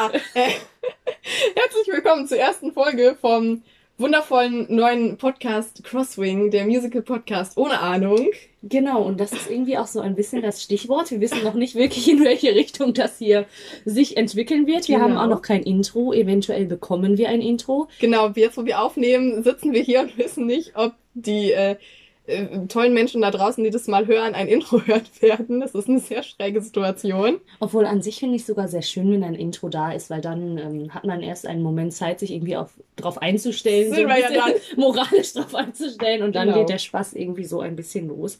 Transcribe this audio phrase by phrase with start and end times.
[0.00, 3.62] Ja, herzlich willkommen zur ersten Folge vom
[3.98, 8.30] wundervollen neuen Podcast Crosswing, der Musical Podcast ohne Ahnung.
[8.62, 11.10] Genau, und das ist irgendwie auch so ein bisschen das Stichwort.
[11.10, 13.44] Wir wissen noch nicht wirklich, in welche Richtung das hier
[13.84, 14.88] sich entwickeln wird.
[14.88, 15.08] Wir genau.
[15.10, 16.14] haben auch noch kein Intro.
[16.14, 17.88] Eventuell bekommen wir ein Intro.
[17.98, 21.76] Genau, jetzt wo wir aufnehmen, sitzen wir hier und wissen nicht, ob die äh,
[22.30, 25.60] äh, tollen Menschen da draußen, die das mal hören, ein Intro hören werden.
[25.60, 27.40] Das ist eine sehr schräge Situation.
[27.58, 30.58] Obwohl an sich finde ich sogar sehr schön, wenn ein Intro da ist, weil dann
[30.58, 34.32] ähm, hat man erst einen Moment Zeit, sich irgendwie auf, drauf einzustellen, Sind so ein
[34.32, 36.60] ja moralisch drauf einzustellen und dann genau.
[36.60, 38.38] geht der Spaß irgendwie so ein bisschen los.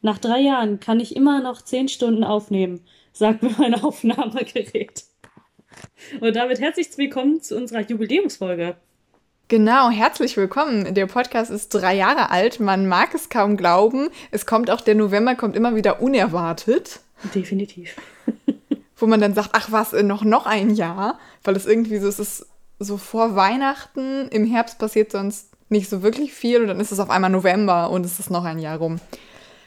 [0.00, 2.80] Nach drei Jahren kann ich immer noch zehn Stunden aufnehmen,
[3.12, 5.04] sagt mir mein Aufnahmegerät.
[6.20, 8.76] Und damit herzlich willkommen zu unserer Jubiläumsfolge.
[9.52, 10.94] Genau, herzlich willkommen.
[10.94, 12.58] Der Podcast ist drei Jahre alt.
[12.58, 14.08] Man mag es kaum glauben.
[14.30, 17.00] Es kommt auch, der November kommt immer wieder unerwartet.
[17.34, 17.96] Definitiv.
[18.96, 21.18] Wo man dann sagt, ach was, noch, noch ein Jahr.
[21.44, 22.46] Weil es irgendwie so, es ist
[22.78, 26.98] so vor Weihnachten, im Herbst passiert sonst nicht so wirklich viel und dann ist es
[26.98, 29.00] auf einmal November und es ist noch ein Jahr rum.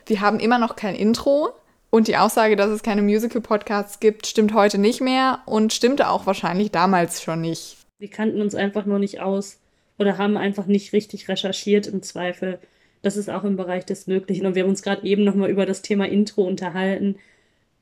[0.07, 1.49] Wir haben immer noch kein Intro
[1.91, 6.25] und die Aussage, dass es keine Musical-Podcasts gibt, stimmt heute nicht mehr und stimmte auch
[6.25, 7.77] wahrscheinlich damals schon nicht.
[7.99, 9.59] Wir kannten uns einfach nur nicht aus
[9.97, 12.59] oder haben einfach nicht richtig recherchiert im Zweifel.
[13.01, 14.45] Das ist auch im Bereich des Möglichen.
[14.45, 17.17] Und wir haben uns gerade eben nochmal über das Thema Intro unterhalten.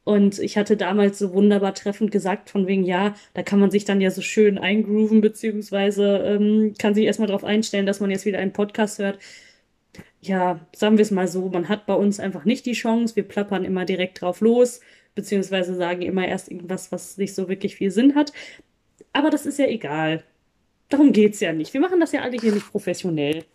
[0.03, 3.85] Und ich hatte damals so wunderbar treffend gesagt, von wegen, ja, da kann man sich
[3.85, 8.25] dann ja so schön eingrooven, beziehungsweise ähm, kann sich erstmal darauf einstellen, dass man jetzt
[8.25, 9.17] wieder einen Podcast hört.
[10.21, 13.15] Ja, sagen wir es mal so, man hat bei uns einfach nicht die Chance.
[13.15, 14.81] Wir plappern immer direkt drauf los,
[15.15, 18.33] beziehungsweise sagen immer erst irgendwas, was nicht so wirklich viel Sinn hat.
[19.13, 20.23] Aber das ist ja egal.
[20.93, 21.73] Darum geht es ja nicht.
[21.73, 23.45] Wir machen das ja alle hier nicht professionell.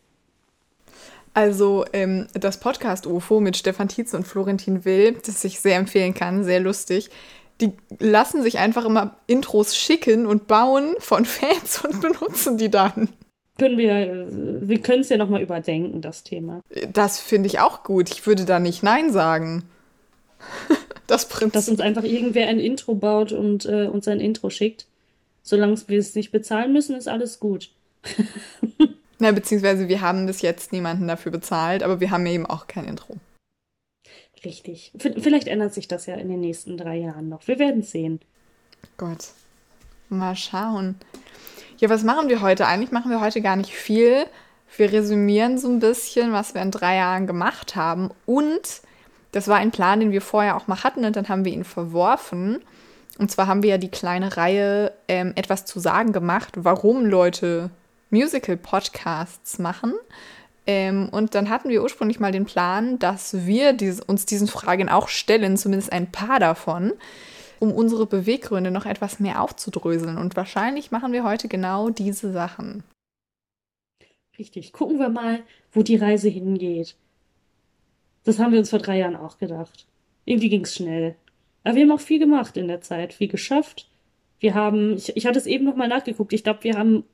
[1.35, 6.15] Also ähm, das Podcast UFO mit Stefan Tietze und Florentin Will, das ich sehr empfehlen
[6.15, 7.11] kann, sehr lustig.
[7.61, 13.09] Die lassen sich einfach immer Intros schicken und bauen von Fans und benutzen die dann.
[13.57, 16.61] Können wir, wir können es ja nochmal überdenken, das Thema.
[16.93, 18.11] Das finde ich auch gut.
[18.11, 19.63] Ich würde da nicht Nein sagen.
[21.07, 21.53] das Prinzip.
[21.53, 24.89] Dass uns einfach irgendwer ein Intro baut und äh, uns ein Intro schickt.
[25.49, 27.71] Solange wir es nicht bezahlen müssen, ist alles gut.
[29.19, 32.85] Na, beziehungsweise wir haben bis jetzt niemanden dafür bezahlt, aber wir haben eben auch kein
[32.85, 33.17] Intro.
[34.45, 34.93] Richtig.
[34.99, 37.49] V vielleicht ändert sich das ja in den nächsten drei Jahren noch.
[37.49, 38.21] Wir werden sehen.
[38.99, 39.29] Gott.
[40.11, 40.97] Mal schauen.
[41.79, 42.67] Ja, was machen wir heute?
[42.67, 44.27] Eigentlich machen wir heute gar nicht viel.
[44.77, 48.11] Wir resümieren so ein bisschen, was wir in drei Jahren gemacht haben.
[48.27, 48.83] Und
[49.33, 51.65] das war ein Plan, den wir vorher auch mal hatten und dann haben wir ihn
[51.65, 52.61] verworfen.
[53.19, 57.71] Und zwar haben wir ja die kleine Reihe ähm, etwas zu sagen gemacht, warum Leute
[58.11, 59.95] Musical-Podcasts machen.
[60.67, 64.89] Ähm, und dann hatten wir ursprünglich mal den Plan, dass wir dies, uns diesen Fragen
[64.89, 66.93] auch stellen, zumindest ein paar davon,
[67.59, 70.17] um unsere Beweggründe noch etwas mehr aufzudröseln.
[70.17, 72.85] Und wahrscheinlich machen wir heute genau diese Sachen.
[74.39, 74.73] Richtig.
[74.73, 75.41] Gucken wir mal,
[75.73, 76.95] wo die Reise hingeht.
[78.25, 79.87] Das haben wir uns vor drei Jahren auch gedacht.
[80.25, 81.17] Irgendwie ging es schnell.
[81.65, 83.89] Aber wir haben auch viel gemacht in der Zeit, viel geschafft.
[84.41, 87.05] Wir haben, ich, ich hatte es eben nochmal nachgeguckt, ich glaube, wir haben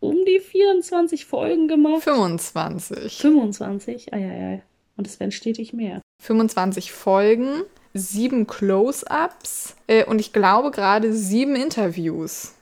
[0.00, 2.02] um die 24 Folgen gemacht.
[2.02, 3.16] 25.
[3.16, 4.62] 25, ei,
[4.96, 6.00] Und es werden stetig mehr.
[6.22, 7.62] 25 Folgen,
[7.94, 12.54] sieben Close-Ups äh, und ich glaube gerade sieben Interviews.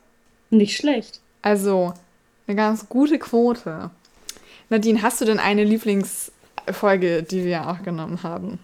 [0.50, 1.20] Nicht schlecht.
[1.42, 1.94] Also,
[2.46, 3.90] eine ganz gute Quote.
[4.68, 8.58] Nadine, hast du denn eine Lieblingsfolge, die wir auch genommen haben?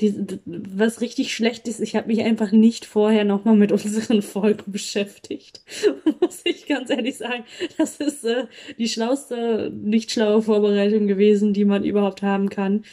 [0.00, 4.64] Die, was richtig schlecht ist, ich habe mich einfach nicht vorher nochmal mit unseren Folgen
[4.72, 5.62] beschäftigt.
[6.20, 7.44] Muss ich ganz ehrlich sagen.
[7.76, 8.46] Das ist äh,
[8.78, 12.84] die schlauste, nicht schlaue Vorbereitung gewesen, die man überhaupt haben kann.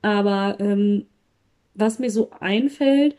[0.00, 1.06] Aber ähm,
[1.74, 3.16] was mir so einfällt,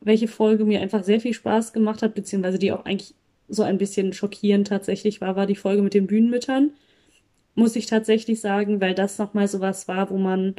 [0.00, 3.14] welche Folge mir einfach sehr viel Spaß gemacht hat, beziehungsweise die auch eigentlich
[3.48, 6.70] so ein bisschen schockierend tatsächlich war, war die Folge mit den Bühnenmüttern.
[7.54, 10.54] Muss ich tatsächlich sagen, weil das nochmal so was war, wo man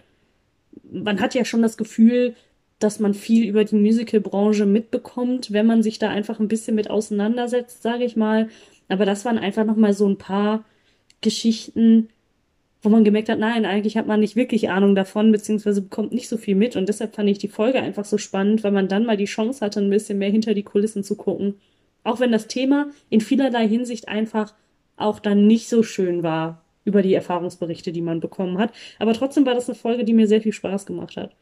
[0.84, 2.36] man hat ja schon das Gefühl,
[2.80, 6.90] dass man viel über die Musicalbranche mitbekommt, wenn man sich da einfach ein bisschen mit
[6.90, 8.50] auseinandersetzt, sage ich mal.
[8.88, 10.64] Aber das waren einfach noch mal so ein paar
[11.22, 12.10] Geschichten,
[12.82, 16.30] wo man gemerkt hat, nein, eigentlich hat man nicht wirklich Ahnung davon, beziehungsweise bekommt nicht
[16.30, 16.76] so viel mit.
[16.76, 19.66] Und deshalb fand ich die Folge einfach so spannend, weil man dann mal die Chance
[19.66, 21.56] hatte, ein bisschen mehr hinter die Kulissen zu gucken.
[22.04, 24.54] Auch wenn das Thema in vielerlei Hinsicht einfach
[24.96, 28.72] auch dann nicht so schön war, über die Erfahrungsberichte, die man bekommen hat.
[28.98, 31.36] Aber trotzdem war das eine Folge, die mir sehr viel Spaß gemacht hat.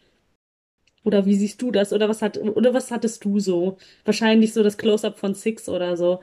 [1.04, 1.94] Oder wie siehst du das?
[1.94, 3.78] Oder was hat, oder was hattest du so?
[4.06, 6.20] Wahrscheinlich so das Close-up von Six oder so.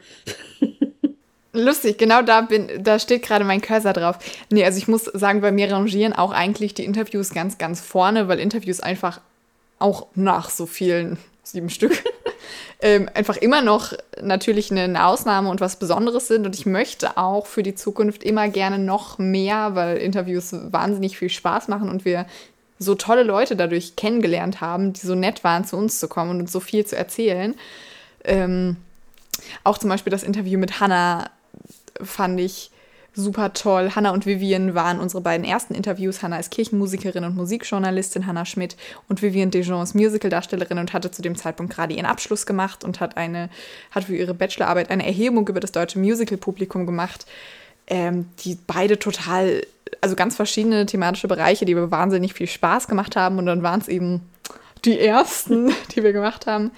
[1.53, 4.19] Lustig, genau da bin, da steht gerade mein Cursor drauf.
[4.51, 8.27] Nee, also ich muss sagen, bei mir rangieren auch eigentlich die Interviews ganz, ganz vorne,
[8.27, 9.21] weil Interviews einfach
[9.79, 12.03] auch nach so vielen, sieben Stück,
[12.81, 16.47] ähm, einfach immer noch natürlich eine Ausnahme und was Besonderes sind.
[16.47, 21.29] Und ich möchte auch für die Zukunft immer gerne noch mehr, weil Interviews wahnsinnig viel
[21.29, 22.27] Spaß machen und wir
[22.79, 26.51] so tolle Leute dadurch kennengelernt haben, die so nett waren, zu uns zu kommen und
[26.51, 27.55] so viel zu erzählen.
[28.25, 28.77] Ähm,
[29.65, 31.31] auch zum Beispiel das Interview mit Hannah
[32.01, 32.71] fand ich
[33.15, 33.91] super toll.
[33.95, 36.23] Hannah und Vivian waren unsere beiden ersten Interviews.
[36.23, 38.77] Hannah ist Kirchenmusikerin und Musikjournalistin, Hannah Schmidt,
[39.09, 43.01] und Vivian Dijon ist Musicaldarstellerin und hatte zu dem Zeitpunkt gerade ihren Abschluss gemacht und
[43.01, 43.51] hat eine,
[43.91, 47.27] hat für ihre Bachelorarbeit eine Erhebung über das deutsche Musical-Publikum gemacht,
[47.87, 49.63] ähm, die beide total,
[50.01, 53.39] also ganz verschiedene thematische Bereiche, die mir wahnsinnig viel Spaß gemacht haben.
[53.39, 54.23] Und dann waren es eben
[54.85, 56.71] die ersten, die wir gemacht haben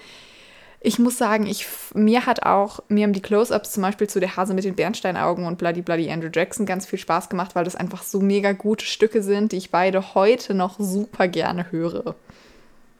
[0.85, 4.35] ich muss sagen, ich, mir hat auch, mir haben die Close-Ups zum Beispiel zu Der
[4.35, 7.75] Hase mit den Bernsteinaugen und Bloody Bloody Andrew Jackson ganz viel Spaß gemacht, weil das
[7.75, 12.15] einfach so mega gute Stücke sind, die ich beide heute noch super gerne höre.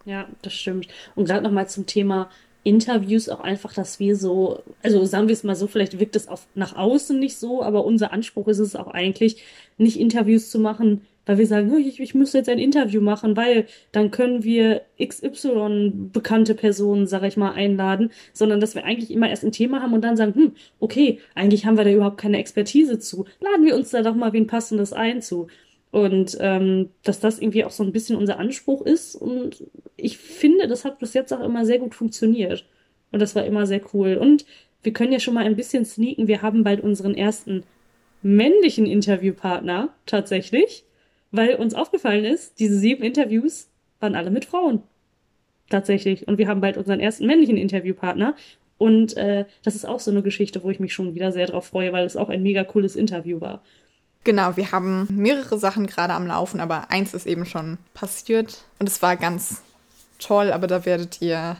[0.05, 0.87] Ja, das stimmt.
[1.15, 2.29] Und gerade nochmal zum Thema
[2.63, 6.27] Interviews auch einfach, dass wir so, also sagen wir es mal so, vielleicht wirkt es
[6.55, 9.43] nach außen nicht so, aber unser Anspruch ist es auch eigentlich,
[9.77, 13.65] nicht Interviews zu machen, weil wir sagen, ich, ich müsste jetzt ein Interview machen, weil
[13.91, 19.29] dann können wir XY bekannte Personen, sag ich mal, einladen, sondern dass wir eigentlich immer
[19.29, 22.39] erst ein Thema haben und dann sagen, hm, okay, eigentlich haben wir da überhaupt keine
[22.39, 23.25] Expertise zu.
[23.39, 25.47] Laden wir uns da doch mal wen passendes ein zu.
[25.91, 29.15] Und ähm, dass das irgendwie auch so ein bisschen unser Anspruch ist.
[29.15, 29.63] Und
[29.95, 32.65] ich finde, das hat bis jetzt auch immer sehr gut funktioniert.
[33.11, 34.15] Und das war immer sehr cool.
[34.15, 34.45] Und
[34.83, 36.27] wir können ja schon mal ein bisschen sneaken.
[36.27, 37.63] Wir haben bald unseren ersten
[38.21, 40.84] männlichen Interviewpartner tatsächlich
[41.35, 43.67] weil uns aufgefallen ist, diese sieben Interviews
[43.99, 44.83] waren alle mit Frauen.
[45.69, 46.27] Tatsächlich.
[46.27, 48.35] Und wir haben bald unseren ersten männlichen Interviewpartner.
[48.77, 51.67] Und äh, das ist auch so eine Geschichte, wo ich mich schon wieder sehr drauf
[51.67, 53.61] freue, weil es auch ein mega cooles Interview war.
[54.23, 58.63] Genau, wir haben mehrere Sachen gerade am Laufen, aber eins ist eben schon passiert.
[58.79, 59.61] Und es war ganz
[60.19, 61.57] toll, aber da werdet ihr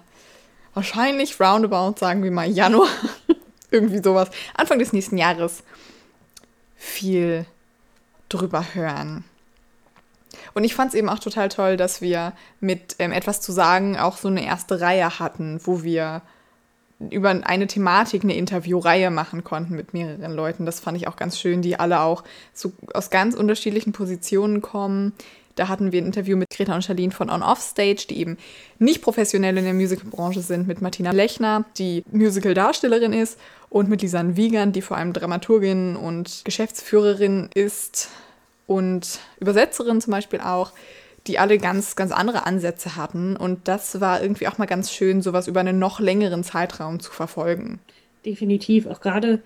[0.73, 2.89] wahrscheinlich roundabout, sagen wir mal Januar,
[3.71, 5.63] irgendwie sowas, Anfang des nächsten Jahres
[6.75, 7.45] viel
[8.29, 9.23] drüber hören.
[10.55, 13.97] Und ich fand es eben auch total toll, dass wir mit ähm, etwas zu sagen
[13.97, 16.21] auch so eine erste Reihe hatten, wo wir
[17.11, 20.65] über eine Thematik eine Interviewreihe machen konnten mit mehreren Leuten.
[20.65, 22.23] Das fand ich auch ganz schön, die alle auch
[22.53, 25.11] so aus ganz unterschiedlichen Positionen kommen.
[25.55, 28.37] Da hatten wir ein Interview mit Greta und Charlene von On Off Stage, die eben
[28.79, 33.37] nicht professionell in der Musicalbranche sind, mit Martina Lechner, die Musical-Darstellerin ist,
[33.69, 38.09] und mit Lisanne Wiegand, die vor allem Dramaturgin und Geschäftsführerin ist
[38.67, 40.71] und Übersetzerin zum Beispiel auch,
[41.27, 43.35] die alle ganz, ganz andere Ansätze hatten.
[43.35, 47.11] Und das war irgendwie auch mal ganz schön, sowas über einen noch längeren Zeitraum zu
[47.11, 47.79] verfolgen.
[48.25, 48.85] Definitiv.
[48.87, 49.41] Auch gerade,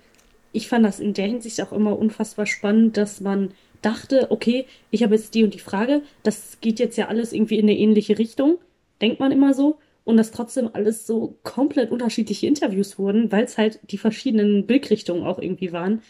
[0.52, 3.52] ich fand das in der Hinsicht auch immer unfassbar spannend, dass man
[3.82, 7.58] dachte, okay, ich habe jetzt die und die Frage, das geht jetzt ja alles irgendwie
[7.58, 8.58] in eine ähnliche Richtung,
[9.00, 9.78] denkt man immer so.
[10.04, 15.24] Und dass trotzdem alles so komplett unterschiedliche Interviews wurden, weil es halt die verschiedenen Blickrichtungen
[15.24, 16.02] auch irgendwie waren.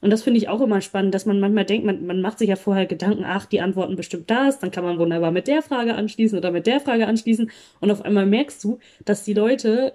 [0.00, 2.48] Und das finde ich auch immer spannend, dass man manchmal denkt, man, man macht sich
[2.48, 5.94] ja vorher Gedanken, ach, die antworten bestimmt das, dann kann man wunderbar mit der Frage
[5.94, 7.50] anschließen oder mit der Frage anschließen.
[7.80, 9.94] Und auf einmal merkst du, dass die Leute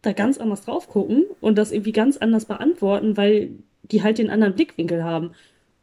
[0.00, 3.50] da ganz anders drauf gucken und das irgendwie ganz anders beantworten, weil
[3.82, 5.32] die halt den anderen Blickwinkel haben.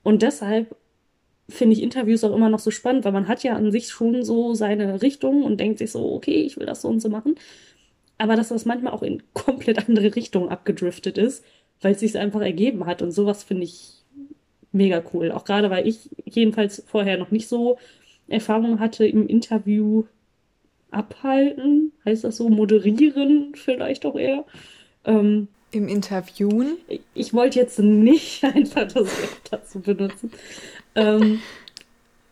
[0.03, 0.75] Und deshalb
[1.47, 4.23] finde ich Interviews auch immer noch so spannend, weil man hat ja an sich schon
[4.23, 7.35] so seine Richtung und denkt sich so, okay, ich will das so und so machen.
[8.17, 11.43] Aber dass das manchmal auch in komplett andere Richtungen abgedriftet ist
[11.81, 13.01] weil es sich einfach ergeben hat.
[13.01, 13.99] Und sowas finde ich
[14.71, 15.31] mega cool.
[15.31, 17.77] Auch gerade, weil ich jedenfalls vorher noch nicht so
[18.27, 20.05] Erfahrung hatte im Interview
[20.91, 24.45] abhalten, heißt das so, moderieren vielleicht auch eher.
[25.05, 26.77] Ähm, Im Interviewen?
[27.13, 30.31] Ich wollte jetzt nicht einfach das Wort dazu benutzen.
[30.95, 31.41] ähm,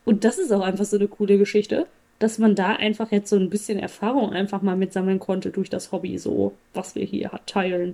[0.05, 1.85] und das ist auch einfach so eine coole Geschichte,
[2.19, 5.91] dass man da einfach jetzt so ein bisschen Erfahrung einfach mal mitsammeln konnte durch das
[5.91, 7.93] Hobby, so was wir hier teilen.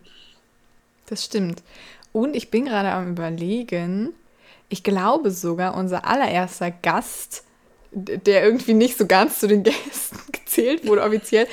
[1.07, 1.61] Das stimmt.
[2.11, 4.13] Und ich bin gerade am Überlegen,
[4.69, 7.43] ich glaube sogar, unser allererster Gast,
[7.91, 11.47] der irgendwie nicht so ganz zu den Gästen gezählt wurde offiziell,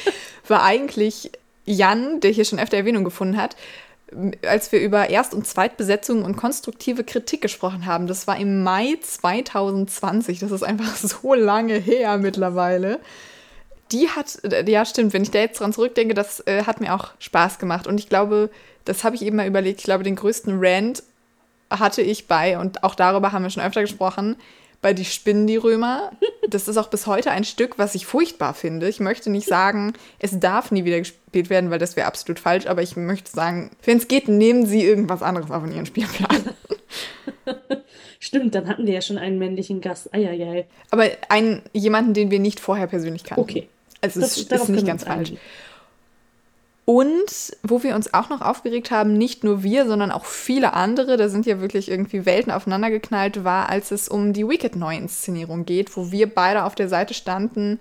[0.46, 1.30] war eigentlich
[1.64, 3.56] Jan, der hier schon öfter Erwähnung gefunden hat,
[4.46, 8.06] als wir über Erst- und Zweitbesetzung und konstruktive Kritik gesprochen haben.
[8.06, 10.40] Das war im Mai 2020.
[10.40, 13.00] Das ist einfach so lange her mittlerweile.
[13.92, 17.10] Die hat, ja stimmt, wenn ich da jetzt dran zurückdenke, das äh, hat mir auch
[17.18, 17.86] Spaß gemacht.
[17.86, 18.50] Und ich glaube,
[18.84, 21.02] das habe ich eben mal überlegt, ich glaube, den größten Rant
[21.70, 24.36] hatte ich bei, und auch darüber haben wir schon öfter gesprochen,
[24.82, 26.10] bei Die Spinnen, die Römer.
[26.48, 28.88] Das ist auch bis heute ein Stück, was ich furchtbar finde.
[28.88, 32.66] Ich möchte nicht sagen, es darf nie wieder gespielt werden, weil das wäre absolut falsch,
[32.66, 36.48] aber ich möchte sagen, wenn es geht, nehmen Sie irgendwas anderes auf in Ihren Spielplan.
[38.20, 40.12] Stimmt, dann hatten wir ja schon einen männlichen Gast.
[40.12, 40.66] Eieiei.
[40.90, 43.42] Aber einen, jemanden, den wir nicht vorher persönlich kannten.
[43.42, 43.68] Okay.
[44.00, 45.32] Also es ist, nicht ganz falsch.
[46.84, 51.16] Und wo wir uns auch noch aufgeregt haben, nicht nur wir, sondern auch viele andere,
[51.16, 55.96] da sind ja wirklich irgendwie Welten aufeinander geknallt, war, als es um die Wicked-Neuinszenierung geht,
[55.96, 57.78] wo wir beide auf der Seite standen,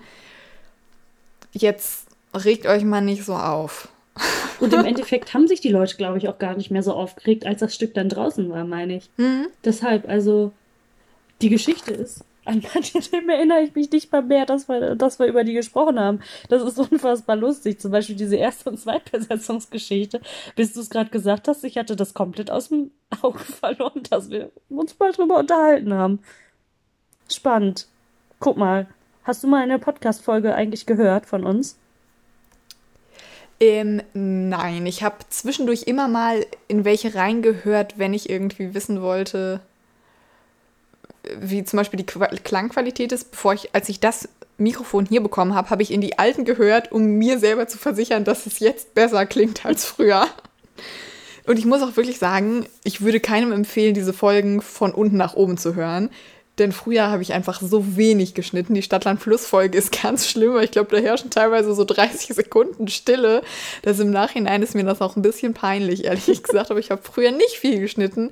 [1.50, 3.88] jetzt regt euch mal nicht so auf.
[4.60, 7.46] Und im Endeffekt haben sich die Leute, glaube ich, auch gar nicht mehr so aufgeregt,
[7.46, 9.10] als das Stück dann draußen war, meine ich.
[9.16, 9.48] Mhm.
[9.64, 10.52] Deshalb, also,
[11.40, 15.18] die Geschichte ist, an manche Themen erinnere ich mich nicht mal mehr, dass wir, dass
[15.18, 16.20] wir über die gesprochen haben.
[16.48, 17.80] Das ist unfassbar lustig.
[17.80, 20.20] Zum Beispiel diese erste und zweitbesetzungsgeschichte.
[20.56, 22.90] Bis du es gerade gesagt hast, ich hatte das komplett aus dem
[23.22, 26.18] Auge verloren, dass wir uns mal drüber unterhalten haben.
[27.30, 27.86] Spannend.
[28.40, 28.88] Guck mal,
[29.22, 31.78] hast du mal eine Podcast-Folge eigentlich gehört von uns?
[33.60, 39.60] Ähm, nein, ich habe zwischendurch immer mal in welche reingehört, wenn ich irgendwie wissen wollte,
[41.38, 45.70] wie zum Beispiel die Klangqualität ist, bevor ich, als ich das Mikrofon hier bekommen habe,
[45.70, 49.26] habe ich in die alten gehört, um mir selber zu versichern, dass es jetzt besser
[49.26, 50.26] klingt als früher.
[51.46, 55.34] Und ich muss auch wirklich sagen, ich würde keinem empfehlen, diese Folgen von unten nach
[55.34, 56.10] oben zu hören.
[56.58, 58.74] Denn früher habe ich einfach so wenig geschnitten.
[58.74, 60.58] Die Stadtland-Fluss-Folge ist ganz schlimm.
[60.58, 63.42] Ich glaube, da herrschen teilweise so 30 Sekunden Stille.
[63.82, 66.70] Das im Nachhinein ist mir das auch ein bisschen peinlich, ehrlich gesagt.
[66.70, 68.30] Aber ich habe früher nicht viel geschnitten.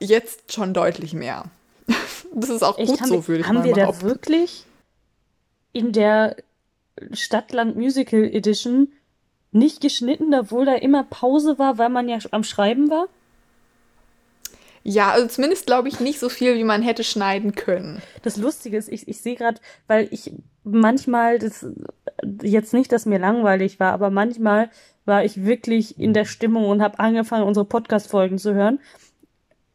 [0.00, 1.44] Jetzt schon deutlich mehr.
[2.36, 4.66] Das ist auch Echt, gut so, würde ich haben wir da wirklich
[5.72, 6.34] in der
[7.12, 8.92] Stadtland Musical Edition
[9.52, 13.06] nicht geschnitten, obwohl da immer Pause war, weil man ja am Schreiben war?
[14.82, 18.02] Ja, also zumindest glaube ich nicht so viel, wie man hätte schneiden können.
[18.22, 21.64] Das Lustige ist, ich, ich sehe gerade, weil ich manchmal, das
[22.42, 24.70] jetzt nicht, dass mir langweilig war, aber manchmal
[25.06, 28.78] war ich wirklich in der Stimmung und habe angefangen, unsere Podcast-Folgen zu hören.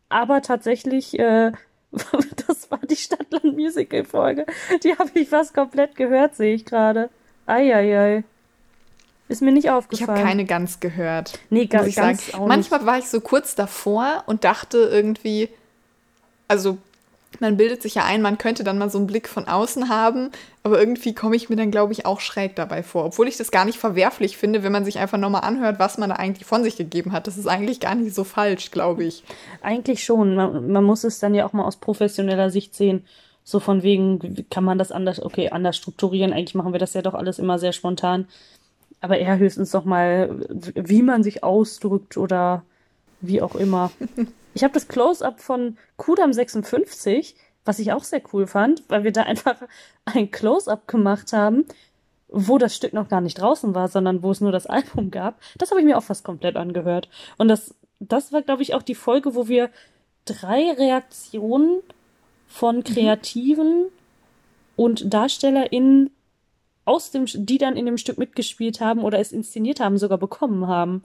[0.09, 1.53] Aber tatsächlich äh,
[2.47, 4.45] das war die Stadtland-Musical-Folge.
[4.83, 7.09] Die habe ich fast komplett gehört, sehe ich gerade.
[7.45, 8.23] Eieiei.
[9.27, 10.09] Ist mir nicht aufgefallen.
[10.09, 11.39] Ich habe keine ganz gehört.
[11.49, 12.47] Nee, gar, muss ich ganz sagen.
[12.47, 15.49] Manchmal war ich so kurz davor und dachte irgendwie,
[16.47, 16.79] also
[17.39, 20.31] man bildet sich ja ein, man könnte dann mal so einen Blick von außen haben,
[20.63, 23.05] aber irgendwie komme ich mir dann, glaube ich, auch schräg dabei vor.
[23.05, 26.09] Obwohl ich das gar nicht verwerflich finde, wenn man sich einfach nochmal anhört, was man
[26.09, 27.27] da eigentlich von sich gegeben hat.
[27.27, 29.23] Das ist eigentlich gar nicht so falsch, glaube ich.
[29.61, 30.35] Eigentlich schon.
[30.35, 33.05] Man, man, muss es dann ja auch mal aus professioneller Sicht sehen.
[33.43, 36.33] So von wegen, kann man das anders, okay, anders strukturieren.
[36.33, 38.27] Eigentlich machen wir das ja doch alles immer sehr spontan.
[39.01, 42.63] Aber eher höchstens doch mal, wie man sich ausdrückt oder
[43.21, 43.91] wie auch immer.
[44.55, 47.35] Ich habe das Close-up von Kudam 56,
[47.65, 49.61] was ich auch sehr cool fand, weil wir da einfach
[50.05, 51.65] ein Close-up gemacht haben,
[52.27, 55.39] wo das Stück noch gar nicht draußen war, sondern wo es nur das Album gab.
[55.57, 57.09] Das habe ich mir auch fast komplett angehört.
[57.37, 59.69] Und das, das war, glaube ich, auch die Folge, wo wir
[60.25, 61.81] drei Reaktionen
[62.47, 62.83] von mhm.
[62.83, 63.89] Kreativen mhm.
[64.75, 66.11] und DarstellerInnen
[66.85, 70.67] aus dem, die dann in dem Stück mitgespielt haben oder es inszeniert haben, sogar bekommen
[70.67, 71.03] haben.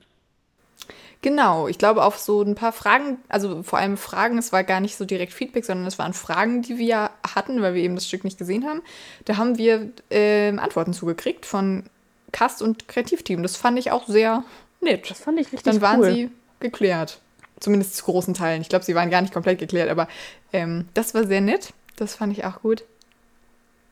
[1.25, 4.81] Genau, ich glaube auf so ein paar Fragen, also vor allem Fragen, es war gar
[4.81, 8.07] nicht so direkt Feedback, sondern es waren Fragen, die wir hatten, weil wir eben das
[8.07, 8.83] Stück nicht gesehen haben.
[9.25, 11.85] Da haben wir äh, Antworten zugekriegt von
[12.31, 13.43] Cast und Kreativteam.
[13.43, 14.45] Das fand ich auch sehr
[14.83, 15.09] nett.
[15.09, 16.13] Das fand ich richtig Dann waren cool.
[16.13, 17.23] sie geklärt.
[17.59, 18.61] Zumindest zu großen Teilen.
[18.61, 20.09] Ich glaube, sie waren gar nicht komplett geklärt, aber
[20.53, 21.73] ähm, das war sehr nett.
[21.97, 22.85] Das fand ich auch gut.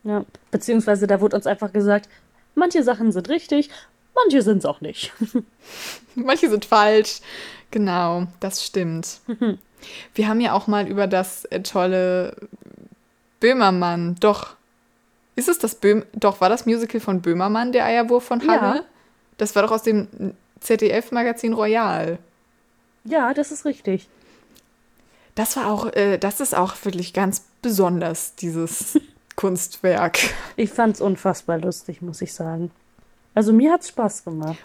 [0.03, 2.09] Ja, beziehungsweise da wurde uns einfach gesagt,
[2.53, 3.71] manche Sachen sind richtig,
[4.15, 5.11] Manche sind es auch nicht.
[6.15, 7.19] Manche sind falsch.
[7.71, 9.19] Genau, das stimmt.
[10.13, 12.35] Wir haben ja auch mal über das äh, tolle
[13.39, 14.15] Böhmermann.
[14.19, 14.55] Doch.
[15.35, 16.05] Ist es das Böhm.
[16.13, 18.77] Doch, war das Musical von Böhmermann, der Eierwurf von Halle?
[18.77, 18.83] Ja.
[19.37, 20.07] Das war doch aus dem
[20.59, 22.19] ZDF-Magazin Royal.
[23.03, 24.07] Ja, das ist richtig.
[25.35, 28.99] Das war auch, äh, das ist auch wirklich ganz besonders, dieses
[29.35, 30.19] Kunstwerk.
[30.55, 32.71] Ich fand's unfassbar lustig, muss ich sagen.
[33.33, 34.57] Also mir hat es Spaß gemacht.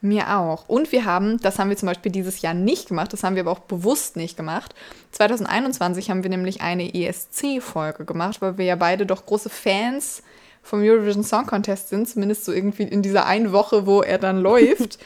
[0.00, 0.68] Mir auch.
[0.68, 3.42] Und wir haben, das haben wir zum Beispiel dieses Jahr nicht gemacht, das haben wir
[3.42, 4.74] aber auch bewusst nicht gemacht.
[5.10, 10.22] 2021 haben wir nämlich eine ESC-Folge gemacht, weil wir ja beide doch große Fans
[10.62, 14.38] vom Eurovision Song Contest sind, zumindest so irgendwie in dieser einen Woche, wo er dann
[14.40, 14.98] läuft.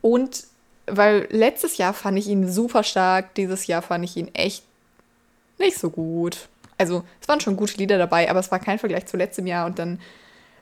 [0.00, 0.44] Und
[0.86, 4.64] weil letztes Jahr fand ich ihn super stark, dieses Jahr fand ich ihn echt
[5.58, 6.48] nicht so gut.
[6.78, 9.66] Also es waren schon gute Lieder dabei, aber es war kein Vergleich zu letztem Jahr
[9.66, 10.00] und dann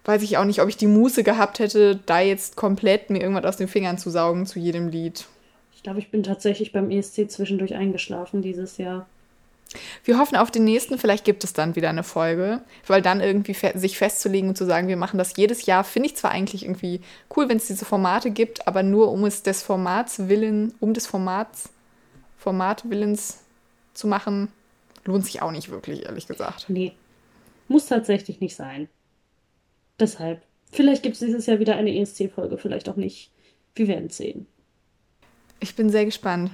[0.08, 3.44] weiß ich auch nicht, ob ich die Muße gehabt hätte, da jetzt komplett mir irgendwas
[3.44, 5.26] aus den Fingern zu saugen zu jedem Lied.
[5.74, 9.06] Ich glaube, ich bin tatsächlich beim ESC zwischendurch eingeschlafen dieses Jahr.
[10.04, 13.52] Wir hoffen auf den nächsten, vielleicht gibt es dann wieder eine Folge, weil dann irgendwie
[13.52, 16.62] fe sich festzulegen und zu sagen, wir machen das jedes Jahr, finde ich zwar eigentlich
[16.64, 17.02] irgendwie
[17.36, 21.06] cool, wenn es diese Formate gibt, aber nur um es des Formats willen, um des
[21.06, 21.68] Formats,
[22.38, 23.40] Formatwillens
[23.92, 24.48] zu machen,
[25.04, 26.64] lohnt sich auch nicht wirklich, ehrlich gesagt.
[26.68, 26.92] Nee,
[27.68, 28.88] muss tatsächlich nicht sein.
[29.98, 33.30] Deshalb Vielleicht gibt es dieses Jahr wieder eine ESC-Folge, vielleicht auch nicht.
[33.74, 34.46] Wir werden sehen.
[35.60, 36.50] Ich bin sehr gespannt.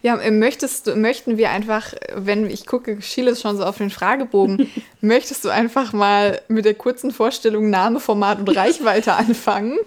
[0.00, 3.78] Ja, äh, möchtest du, möchten wir einfach, wenn ich gucke, Schiele ist schon so auf
[3.78, 4.70] den Fragebogen,
[5.00, 9.78] möchtest du einfach mal mit der kurzen Vorstellung Name, Format und Reichweite anfangen?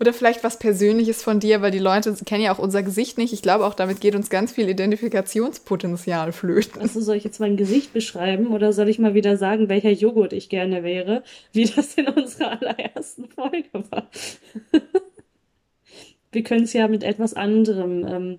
[0.00, 3.32] Oder vielleicht was Persönliches von dir, weil die Leute kennen ja auch unser Gesicht nicht.
[3.32, 6.80] Ich glaube, auch damit geht uns ganz viel Identifikationspotenzial flöten.
[6.80, 10.32] Also soll ich jetzt mein Gesicht beschreiben oder soll ich mal wieder sagen, welcher Joghurt
[10.32, 14.08] ich gerne wäre, wie das in unserer allerersten Folge war?
[16.30, 18.06] Wir können es ja mit etwas anderem.
[18.06, 18.38] Ähm,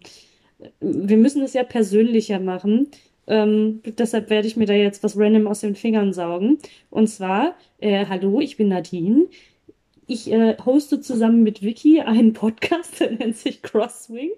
[0.79, 2.89] wir müssen es ja persönlicher machen.
[3.27, 6.57] Ähm, deshalb werde ich mir da jetzt was random aus den Fingern saugen.
[6.89, 9.27] Und zwar, äh, hallo, ich bin Nadine.
[10.11, 14.31] Ich äh, hoste zusammen mit Vicky einen Podcast, der nennt sich Crosswing.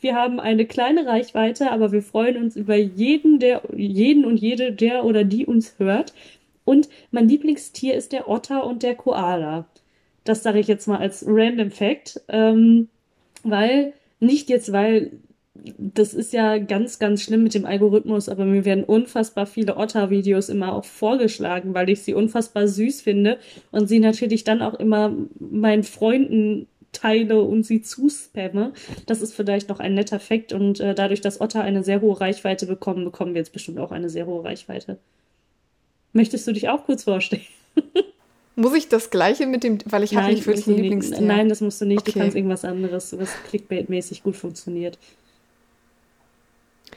[0.00, 4.72] Wir haben eine kleine Reichweite, aber wir freuen uns über jeden, der, jeden und jede,
[4.72, 6.12] der oder die uns hört.
[6.64, 9.66] Und mein Lieblingstier ist der Otter und der Koala.
[10.24, 12.88] Das sage ich jetzt mal als random Fact, ähm,
[13.44, 15.12] weil nicht jetzt, weil
[15.54, 20.48] das ist ja ganz, ganz schlimm mit dem Algorithmus, aber mir werden unfassbar viele Otter-Videos
[20.48, 23.38] immer auch vorgeschlagen, weil ich sie unfassbar süß finde
[23.70, 28.72] und sie natürlich dann auch immer meinen Freunden teile und sie zuspamme.
[29.06, 32.20] Das ist vielleicht noch ein netter Fakt und äh, dadurch, dass Otter eine sehr hohe
[32.20, 34.98] Reichweite bekommen, bekommen wir jetzt bestimmt auch eine sehr hohe Reichweite.
[36.14, 37.42] Möchtest du dich auch kurz vorstellen?
[38.54, 41.22] Muss ich das gleiche mit dem, weil ich habe nicht wirklich ein Lieblingstier.
[41.22, 42.00] Nein, das musst du nicht.
[42.00, 42.12] Okay.
[42.12, 44.98] Du kannst irgendwas anderes, was Clickbait-mäßig gut funktioniert.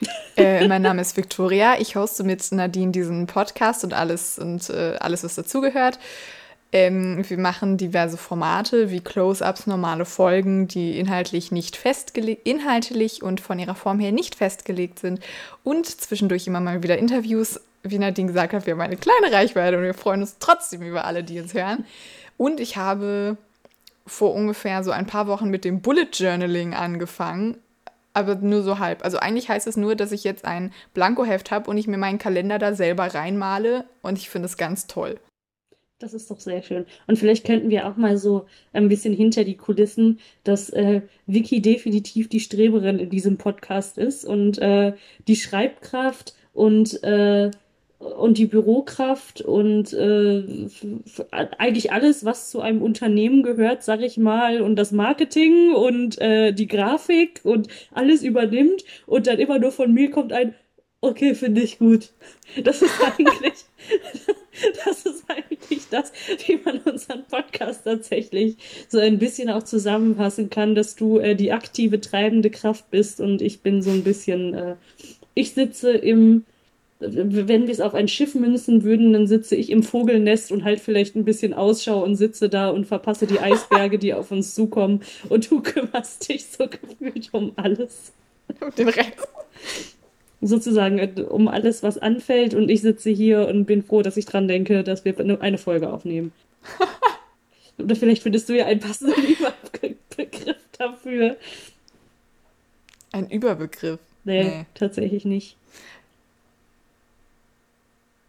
[0.37, 1.79] Äh, mein Name ist Victoria.
[1.79, 5.97] Ich hoste mit Nadine diesen Podcast und alles und äh, alles, was dazugehört.
[6.73, 13.39] Ähm, wir machen diverse Formate wie Close-ups, normale Folgen, die inhaltlich nicht festgelegt, inhaltlich und
[13.39, 15.21] von ihrer Form her nicht festgelegt sind
[15.63, 17.61] und zwischendurch immer mal wieder Interviews.
[17.83, 21.05] Wie Nadine gesagt hat, wir haben eine kleine Reichweite und wir freuen uns trotzdem über
[21.05, 21.85] alle, die uns hören.
[22.35, 23.37] Und ich habe
[24.05, 27.55] vor ungefähr so ein paar Wochen mit dem Bullet Journaling angefangen
[28.15, 29.03] aber nur so halb.
[29.03, 32.17] Also eigentlich heißt es nur, dass ich jetzt ein Blankoheft habe und ich mir meinen
[32.17, 35.19] Kalender da selber reinmale und ich finde es ganz toll.
[35.99, 36.85] Das ist doch sehr schön.
[37.07, 41.61] Und vielleicht könnten wir auch mal so ein bisschen hinter die Kulissen, dass äh, Vicky
[41.61, 44.93] definitiv die Streberin in diesem Podcast ist und äh,
[45.27, 47.51] die Schreibkraft und äh,
[47.99, 50.43] und die Bürokraft und äh,
[51.31, 56.51] eigentlich alles, was zu einem Unternehmen gehört, sag ich mal, und das Marketing und äh,
[56.51, 60.55] die Grafik und alles übernimmt und dann immer nur von mir kommt ein
[61.05, 62.13] Okay, finde ich gut.
[62.63, 63.53] Das ist eigentlich,
[64.85, 66.11] das ist eigentlich das,
[66.47, 71.51] wie man unseren Podcast tatsächlich so ein bisschen auch zusammenfassen kann, dass du äh, die
[71.51, 74.75] aktive treibende Kraft bist und ich bin so ein bisschen, äh,
[75.35, 76.45] ich sitze im
[76.99, 80.79] wenn wir es auf ein Schiff münzen würden, dann sitze ich im Vogelnest und halt
[80.79, 85.01] vielleicht ein bisschen Ausschau und sitze da und verpasse die Eisberge, die auf uns zukommen.
[85.27, 88.13] Und du kümmerst dich so gefühlt um alles.
[88.61, 89.27] Um den Rest.
[90.41, 92.53] Sozusagen äh, um alles, was anfällt.
[92.53, 95.91] Und ich sitze hier und bin froh, dass ich dran denke, dass wir eine Folge
[95.91, 96.31] aufnehmen.
[97.77, 99.21] Oder vielleicht findest du ja einen passenden
[100.17, 101.35] Überbegriff dafür.
[103.11, 103.99] Ein Überbegriff?
[104.23, 104.65] Nee, nee.
[104.73, 105.57] tatsächlich nicht.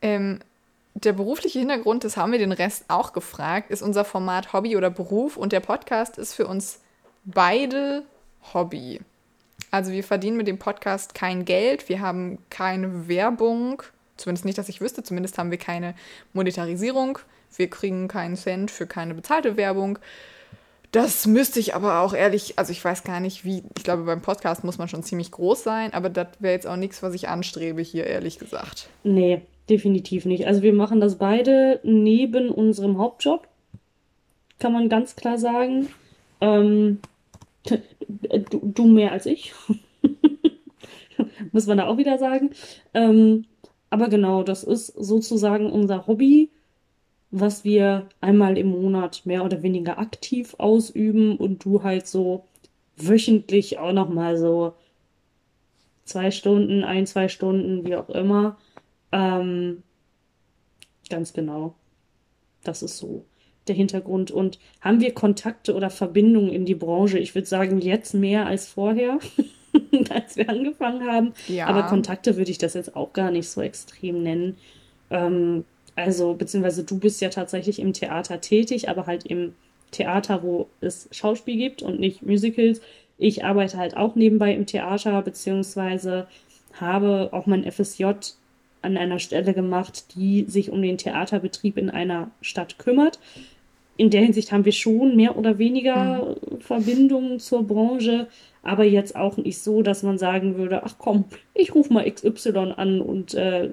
[0.06, 0.38] Ähm,
[0.94, 4.88] der berufliche Hintergrund, das haben wir den Rest auch gefragt, ist unser Format Hobby oder
[4.88, 6.80] Beruf und der Podcast ist für uns
[7.24, 8.04] beide
[8.54, 9.00] Hobby.
[9.72, 13.82] Also wir verdienen mit dem Podcast kein Geld, wir haben keine Werbung,
[14.16, 15.94] zumindest nicht, dass ich wüsste, zumindest haben wir keine
[16.32, 17.18] Monetarisierung,
[17.56, 19.98] wir kriegen keinen Cent für keine bezahlte Werbung.
[20.92, 24.22] Das müsste ich aber auch ehrlich, also ich weiß gar nicht, wie, ich glaube, beim
[24.22, 27.28] Podcast muss man schon ziemlich groß sein, aber das wäre jetzt auch nichts, was ich
[27.28, 28.88] anstrebe hier, ehrlich gesagt.
[29.02, 30.46] Nee, definitiv nicht.
[30.46, 33.48] Also wir machen das beide neben unserem Hauptjob,
[34.58, 35.88] kann man ganz klar sagen.
[36.40, 37.00] Ähm,
[37.64, 39.52] du, du, mehr als ich,
[41.52, 42.50] muss man da auch wieder sagen.
[42.94, 43.44] Ähm,
[43.90, 46.50] aber genau, das ist sozusagen unser Hobby,
[47.30, 52.44] was wir einmal im Monat mehr oder weniger aktiv ausüben und du halt so
[52.96, 54.74] wöchentlich auch noch mal so
[56.04, 58.56] zwei Stunden, ein, zwei Stunden, wie auch immer.
[59.12, 59.82] Ähm,
[61.08, 61.74] ganz genau.
[62.64, 63.24] Das ist so
[63.68, 64.30] der Hintergrund.
[64.30, 67.18] Und haben wir Kontakte oder Verbindungen in die Branche?
[67.18, 69.18] Ich würde sagen, jetzt mehr als vorher,
[70.10, 71.32] als wir angefangen haben.
[71.48, 71.66] Ja.
[71.66, 74.56] Aber Kontakte würde ich das jetzt auch gar nicht so extrem nennen.
[75.10, 75.64] Ähm,
[75.94, 79.54] also, beziehungsweise du bist ja tatsächlich im Theater tätig, aber halt im
[79.90, 82.80] Theater, wo es Schauspiel gibt und nicht Musicals.
[83.18, 86.26] Ich arbeite halt auch nebenbei im Theater, beziehungsweise
[86.74, 88.04] habe auch mein FSJ
[88.86, 93.18] an einer Stelle gemacht, die sich um den Theaterbetrieb in einer Stadt kümmert.
[93.98, 96.60] in der Hinsicht haben wir schon mehr oder weniger mhm.
[96.60, 98.28] Verbindungen zur Branche,
[98.62, 102.74] aber jetzt auch nicht so, dass man sagen würde, ach komm, ich rufe mal XY
[102.76, 103.70] an und, äh,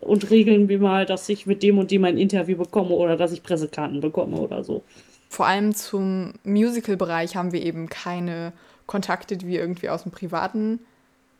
[0.00, 3.32] und regeln wir mal, dass ich mit dem und dem ein Interview bekomme oder dass
[3.32, 4.84] ich Pressekarten bekomme oder so.
[5.28, 8.52] Vor allem zum Musical-Bereich haben wir eben keine
[8.86, 10.78] Kontakte, die wir irgendwie aus dem Privaten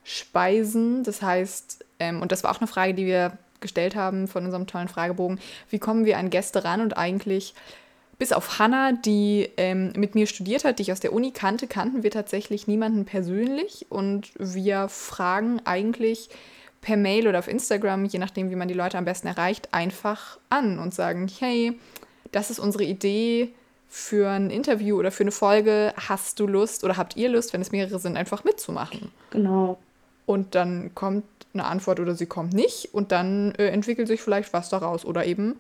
[0.04, 1.02] speisen.
[1.02, 4.66] Das heißt, ähm, und das war auch eine Frage, die wir gestellt haben von unserem
[4.66, 5.40] tollen Fragebogen,
[5.70, 7.54] wie kommen wir an Gäste ran und eigentlich
[8.18, 11.66] bis auf Hannah, die ähm, mit mir studiert hat, die ich aus der Uni kannte,
[11.66, 16.28] kannten wir tatsächlich niemanden persönlich und wir fragen eigentlich
[16.80, 20.38] per Mail oder auf Instagram, je nachdem, wie man die Leute am besten erreicht, einfach
[20.50, 21.78] an und sagen, hey,
[22.30, 23.52] das ist unsere Idee
[23.88, 25.94] für ein Interview oder für eine Folge.
[25.96, 29.10] Hast du Lust oder habt ihr Lust, wenn es mehrere sind, einfach mitzumachen?
[29.30, 29.78] Genau.
[30.26, 34.52] Und dann kommt eine Antwort oder sie kommt nicht und dann äh, entwickelt sich vielleicht
[34.52, 35.56] was daraus oder eben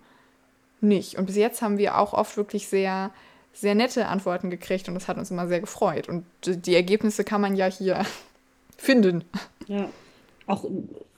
[0.80, 1.16] nicht.
[1.16, 3.10] Und bis jetzt haben wir auch oft wirklich sehr,
[3.52, 6.08] sehr nette Antworten gekriegt und das hat uns immer sehr gefreut.
[6.08, 8.04] Und die Ergebnisse kann man ja hier
[8.76, 9.24] finden.
[9.68, 9.88] Ja,
[10.46, 10.64] auch,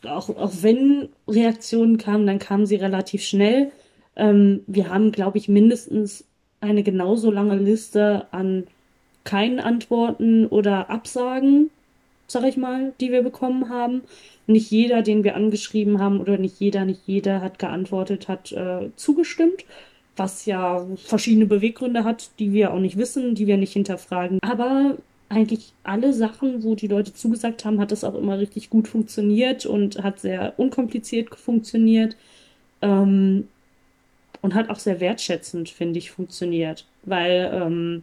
[0.04, 3.72] auch, auch wenn Reaktionen kamen, dann kamen sie relativ schnell.
[4.14, 6.24] Ähm, wir haben, glaube ich, mindestens
[6.60, 8.66] eine genauso lange Liste an
[9.24, 11.70] keinen Antworten oder Absagen,
[12.26, 14.02] sag ich mal, die wir bekommen haben
[14.46, 18.90] nicht jeder, den wir angeschrieben haben, oder nicht jeder, nicht jeder hat geantwortet, hat äh,
[18.96, 19.64] zugestimmt,
[20.16, 24.38] was ja verschiedene Beweggründe hat, die wir auch nicht wissen, die wir nicht hinterfragen.
[24.42, 24.96] Aber
[25.28, 29.66] eigentlich alle Sachen, wo die Leute zugesagt haben, hat das auch immer richtig gut funktioniert
[29.66, 32.16] und hat sehr unkompliziert funktioniert.
[32.82, 33.48] Ähm,
[34.42, 36.86] und hat auch sehr wertschätzend, finde ich, funktioniert.
[37.04, 38.02] Weil ähm,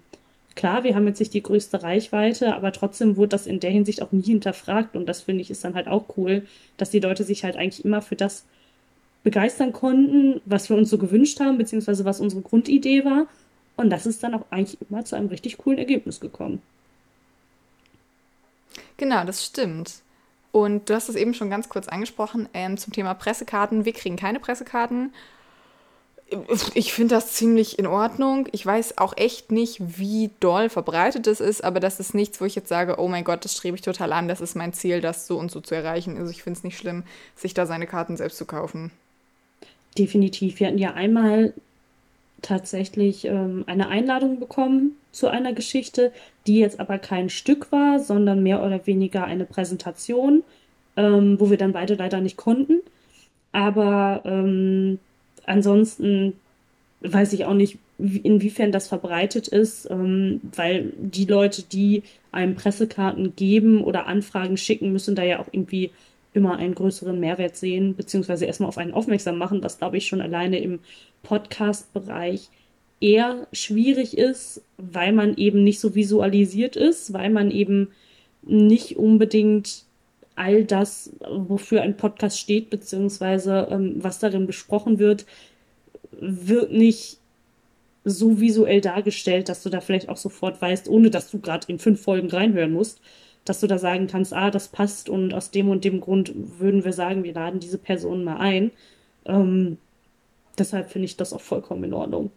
[0.55, 4.01] Klar, wir haben jetzt nicht die größte Reichweite, aber trotzdem wurde das in der Hinsicht
[4.01, 6.45] auch nie hinterfragt und das finde ich ist dann halt auch cool,
[6.77, 8.45] dass die Leute sich halt eigentlich immer für das
[9.23, 13.25] begeistern konnten, was wir uns so gewünscht haben, beziehungsweise was unsere Grundidee war.
[13.75, 16.61] Und das ist dann auch eigentlich immer zu einem richtig coolen Ergebnis gekommen.
[18.97, 19.95] Genau, das stimmt.
[20.51, 23.85] Und du hast es eben schon ganz kurz angesprochen ähm, zum Thema Pressekarten.
[23.85, 25.11] Wir kriegen keine Pressekarten
[26.73, 28.47] ich finde das ziemlich in Ordnung.
[28.51, 32.45] Ich weiß auch echt nicht, wie doll verbreitet es ist, aber das ist nichts, wo
[32.45, 35.01] ich jetzt sage, oh mein Gott, das strebe ich total an, das ist mein Ziel,
[35.01, 36.17] das so und so zu erreichen.
[36.17, 37.03] Also ich finde es nicht schlimm,
[37.35, 38.91] sich da seine Karten selbst zu kaufen.
[39.97, 40.59] Definitiv.
[40.59, 41.53] Wir hatten ja einmal
[42.41, 46.11] tatsächlich ähm, eine Einladung bekommen zu einer Geschichte,
[46.45, 50.43] die jetzt aber kein Stück war, sondern mehr oder weniger eine Präsentation,
[50.97, 52.81] ähm, wo wir dann beide leider nicht konnten.
[53.51, 54.99] Aber ähm,
[55.45, 56.33] ansonsten
[57.01, 63.35] weiß ich auch nicht, inwiefern das verbreitet ist, ähm, weil die Leute, die einem Pressekarten
[63.35, 65.91] geben oder Anfragen schicken, müssen da ja auch irgendwie
[66.33, 70.21] immer einen größeren Mehrwert sehen, beziehungsweise erstmal auf einen aufmerksam machen, was glaube ich schon
[70.21, 70.79] alleine im
[71.21, 72.49] Podcast-Bereich
[72.99, 77.89] eher schwierig ist, weil man eben nicht so visualisiert ist, weil man eben
[78.41, 79.83] nicht unbedingt
[80.35, 85.25] all das, wofür ein Podcast steht, beziehungsweise ähm, was darin besprochen wird,
[86.11, 87.17] wird nicht
[88.03, 91.79] so visuell dargestellt, dass du da vielleicht auch sofort weißt, ohne dass du gerade in
[91.79, 92.99] fünf Folgen reinhören musst,
[93.45, 96.83] dass du da sagen kannst, ah, das passt und aus dem und dem Grund würden
[96.83, 98.71] wir sagen, wir laden diese Person mal ein.
[99.25, 99.77] Ähm,
[100.57, 102.31] deshalb finde ich das auch vollkommen in Ordnung.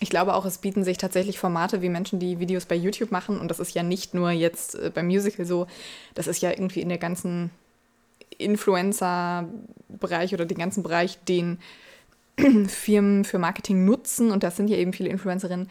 [0.00, 3.38] Ich glaube auch, es bieten sich tatsächlich Formate wie Menschen, die Videos bei YouTube machen.
[3.38, 5.66] Und das ist ja nicht nur jetzt äh, beim Musical so,
[6.14, 7.50] das ist ja irgendwie in der ganzen
[8.38, 11.58] Influencer-Bereich oder den ganzen Bereich, den
[12.68, 14.30] Firmen für Marketing nutzen.
[14.30, 15.70] Und das sind ja eben viele Influencerinnen.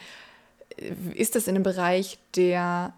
[0.78, 2.94] Äh, ist das in einem Bereich, der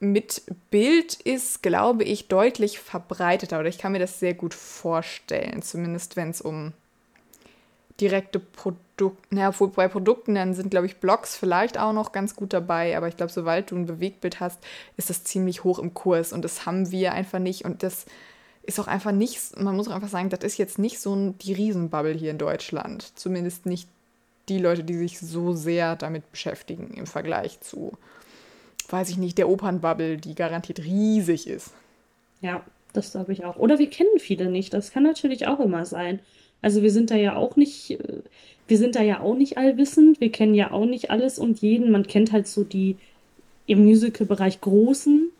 [0.00, 3.60] mit Bild ist, glaube ich, deutlich verbreiteter.
[3.60, 6.72] Oder ich kann mir das sehr gut vorstellen, zumindest wenn es um
[8.00, 12.52] direkte Produkte, naja, bei Produkten dann sind, glaube ich, Blogs vielleicht auch noch ganz gut
[12.52, 14.60] dabei, aber ich glaube, sobald du ein Bewegtbild hast,
[14.96, 18.06] ist das ziemlich hoch im Kurs und das haben wir einfach nicht und das
[18.62, 21.38] ist auch einfach nicht, man muss auch einfach sagen, das ist jetzt nicht so ein,
[21.38, 23.88] die Riesenbubble hier in Deutschland, zumindest nicht
[24.48, 27.92] die Leute, die sich so sehr damit beschäftigen im Vergleich zu,
[28.88, 31.72] weiß ich nicht, der Opernbubble, die garantiert riesig ist.
[32.40, 33.56] Ja, das glaube ich auch.
[33.56, 36.20] Oder wir kennen viele nicht, das kann natürlich auch immer sein.
[36.62, 38.22] Also wir sind da ja auch nicht, äh,
[38.68, 41.90] wir sind da ja auch nicht allwissend, wir kennen ja auch nicht alles und jeden.
[41.90, 42.96] Man kennt halt so die
[43.66, 45.30] im Musical-Bereich Großen,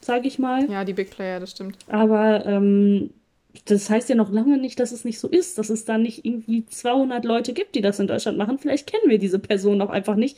[0.00, 0.70] sage ich mal.
[0.70, 1.78] Ja, die Big Player, das stimmt.
[1.88, 3.10] Aber ähm,
[3.64, 6.24] das heißt ja noch lange nicht, dass es nicht so ist, dass es da nicht
[6.24, 8.58] irgendwie 200 Leute gibt, die das in Deutschland machen.
[8.58, 10.36] Vielleicht kennen wir diese Person auch einfach nicht.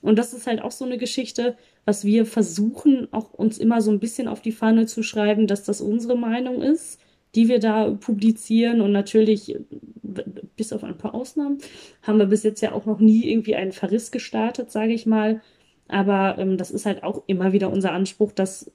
[0.00, 3.90] Und das ist halt auch so eine Geschichte, was wir versuchen, auch uns immer so
[3.90, 7.01] ein bisschen auf die Fahne zu schreiben, dass das unsere Meinung ist
[7.34, 8.80] die wir da publizieren.
[8.80, 9.56] Und natürlich,
[10.56, 11.58] bis auf ein paar Ausnahmen,
[12.02, 15.40] haben wir bis jetzt ja auch noch nie irgendwie einen Verriss gestartet, sage ich mal.
[15.88, 18.70] Aber ähm, das ist halt auch immer wieder unser Anspruch, dass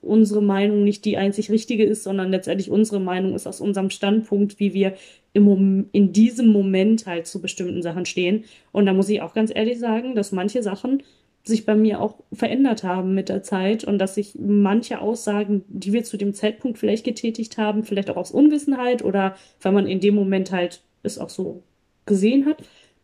[0.00, 4.60] unsere Meinung nicht die einzig richtige ist, sondern letztendlich unsere Meinung ist aus unserem Standpunkt,
[4.60, 4.94] wie wir
[5.32, 8.44] im in diesem Moment halt zu bestimmten Sachen stehen.
[8.72, 11.02] Und da muss ich auch ganz ehrlich sagen, dass manche Sachen
[11.46, 15.92] sich bei mir auch verändert haben mit der Zeit und dass sich manche Aussagen, die
[15.92, 20.00] wir zu dem Zeitpunkt vielleicht getätigt haben, vielleicht auch aus Unwissenheit oder weil man in
[20.00, 21.62] dem Moment halt es auch so
[22.04, 22.62] gesehen hat,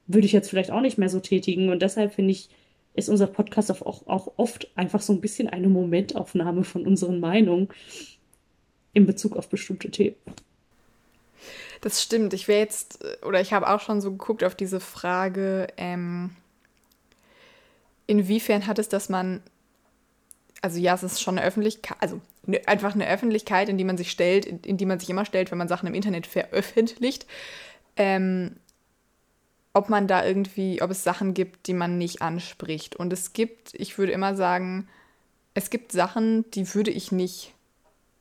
[0.09, 1.71] würde ich jetzt vielleicht auch nicht mehr so tätigen.
[1.71, 2.49] Und deshalb finde ich,
[2.95, 7.69] ist unser Podcast auch, auch oft einfach so ein bisschen eine Momentaufnahme von unseren Meinungen
[8.93, 10.17] in Bezug auf bestimmte Themen.
[11.81, 12.35] Das stimmt.
[12.35, 16.31] Ich wäre jetzt, oder ich habe auch schon so geguckt auf diese Frage, ähm,
[18.13, 19.43] inwiefern hat es, dass man,
[20.61, 22.21] also ja, es ist schon eine Öffentlichkeit, also
[22.67, 25.51] einfach eine Öffentlichkeit, in die man sich stellt, in, in, die man sich immer stellt,
[25.51, 27.27] wenn man Sachen im Internet veröffentlicht.
[27.97, 28.57] Ähm,
[29.73, 32.95] ob man da irgendwie, ob es Sachen gibt, die man nicht anspricht.
[32.97, 34.87] Und es gibt, ich würde immer sagen,
[35.55, 37.55] es gibt Sachen, die würde ich nicht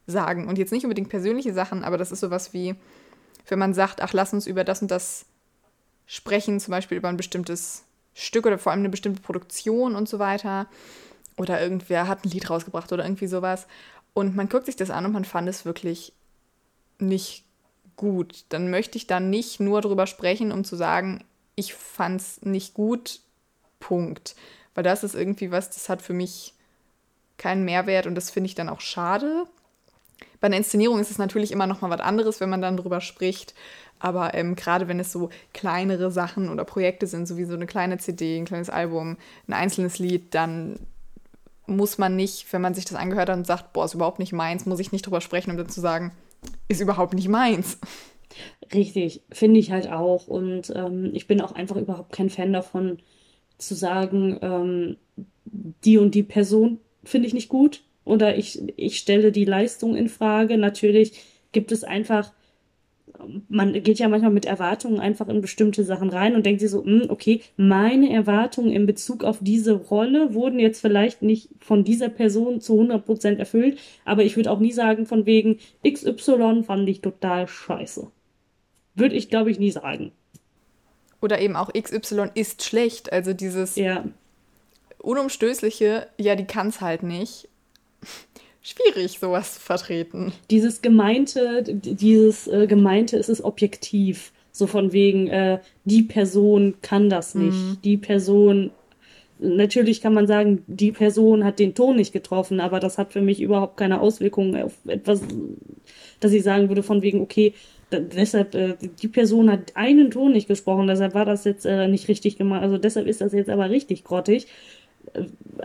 [0.07, 0.47] sagen.
[0.47, 2.75] Und jetzt nicht unbedingt persönliche Sachen, aber das ist sowas wie,
[3.49, 5.25] wenn man sagt, ach, lass uns über das und das
[6.05, 10.19] sprechen, zum Beispiel über ein bestimmtes Stück oder vor allem eine bestimmte Produktion und so
[10.19, 10.67] weiter.
[11.37, 13.67] Oder irgendwer hat ein Lied rausgebracht oder irgendwie sowas.
[14.13, 16.13] Und man guckt sich das an und man fand es wirklich
[16.99, 17.45] nicht
[17.95, 18.45] gut.
[18.49, 21.23] Dann möchte ich dann nicht nur darüber sprechen, um zu sagen,
[21.55, 23.21] ich fand es nicht gut,
[23.79, 24.35] Punkt.
[24.73, 26.53] Weil das ist irgendwie was, das hat für mich
[27.37, 29.47] keinen Mehrwert und das finde ich dann auch schade.
[30.39, 33.01] Bei einer Inszenierung ist es natürlich immer noch mal was anderes, wenn man dann drüber
[33.01, 33.53] spricht.
[34.01, 37.67] Aber ähm, gerade wenn es so kleinere Sachen oder Projekte sind, so wie so eine
[37.67, 40.79] kleine CD, ein kleines Album, ein einzelnes Lied, dann
[41.67, 44.33] muss man nicht, wenn man sich das angehört hat und sagt, boah, ist überhaupt nicht
[44.33, 46.11] meins, muss ich nicht drüber sprechen, um dann zu sagen,
[46.67, 47.77] ist überhaupt nicht meins.
[48.73, 50.27] Richtig, finde ich halt auch.
[50.27, 52.99] Und ähm, ich bin auch einfach überhaupt kein Fan davon,
[53.57, 54.97] zu sagen, ähm,
[55.45, 60.09] die und die Person finde ich nicht gut oder ich, ich stelle die Leistung in
[60.09, 60.57] Frage.
[60.57, 61.13] Natürlich
[61.51, 62.31] gibt es einfach,
[63.49, 66.83] man geht ja manchmal mit Erwartungen einfach in bestimmte Sachen rein und denkt sich so,
[66.83, 71.83] mh, hm, okay, meine Erwartungen in Bezug auf diese Rolle wurden jetzt vielleicht nicht von
[71.83, 75.57] dieser Person zu 100% erfüllt, aber ich würde auch nie sagen von wegen
[75.87, 78.11] XY fand ich total scheiße.
[78.95, 80.11] Würde ich, glaube ich, nie sagen.
[81.21, 83.13] Oder eben auch XY ist schlecht.
[83.13, 84.03] Also dieses ja.
[84.97, 87.47] Unumstößliche, ja, die kann es halt nicht.
[88.61, 90.33] Schwierig, sowas zu vertreten.
[90.49, 94.31] Dieses Gemeinte, dieses äh, Gemeinte ist es objektiv.
[94.51, 97.55] So von wegen, äh, die Person kann das nicht.
[97.55, 97.77] Mhm.
[97.83, 98.71] Die Person
[99.41, 103.21] natürlich kann man sagen, die Person hat den Ton nicht getroffen, aber das hat für
[103.21, 105.21] mich überhaupt keine Auswirkungen auf etwas,
[106.19, 107.53] dass ich sagen würde, von wegen, okay,
[107.91, 112.07] deshalb, äh, die Person hat einen Ton nicht gesprochen, deshalb war das jetzt äh, nicht
[112.07, 112.61] richtig gemacht.
[112.61, 114.47] Also deshalb ist das jetzt aber richtig grottig.
[115.13, 115.23] Äh,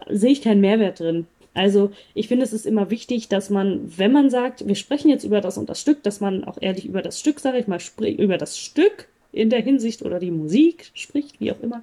[0.09, 1.27] sehe ich keinen Mehrwert drin.
[1.57, 5.25] Also ich finde, es ist immer wichtig, dass man, wenn man sagt, wir sprechen jetzt
[5.25, 7.81] über das und das Stück, dass man auch ehrlich über das Stück, sage ich mal,
[8.19, 11.83] über das Stück in der Hinsicht oder die Musik spricht, wie auch immer,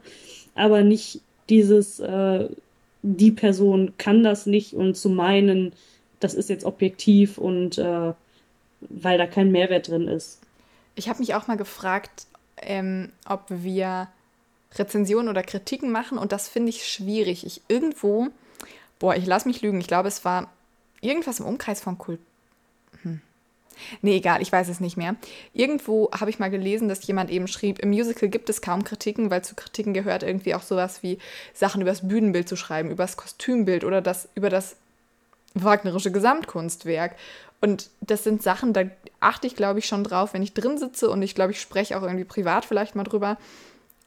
[0.54, 2.50] aber nicht dieses, äh,
[3.02, 5.74] die Person kann das nicht und zu meinen,
[6.20, 8.14] das ist jetzt objektiv und äh,
[8.82, 10.40] weil da kein Mehrwert drin ist.
[10.94, 14.08] Ich habe mich auch mal gefragt, ähm, ob wir
[14.76, 17.44] Rezensionen oder Kritiken machen und das finde ich schwierig.
[17.44, 18.30] Ich irgendwo,
[19.00, 20.52] boah, ich lasse mich lügen, ich glaube, es war
[21.02, 22.20] irgendwas im Umkreis von Kult.
[23.02, 23.22] Hm.
[24.02, 25.16] Nee, egal, ich weiß es nicht mehr.
[25.54, 29.32] Irgendwo habe ich mal gelesen, dass jemand eben schrieb, im Musical gibt es kaum Kritiken,
[29.32, 31.18] weil zu Kritiken gehört irgendwie auch sowas wie
[31.54, 34.76] Sachen über das Bühnenbild zu schreiben, über das Kostümbild oder das, über das
[35.54, 37.16] wagnerische Gesamtkunstwerk.
[37.62, 38.84] Und das sind Sachen, da
[39.20, 41.98] achte ich, glaube ich, schon drauf, wenn ich drin sitze und ich glaube, ich spreche
[41.98, 43.38] auch irgendwie privat vielleicht mal drüber.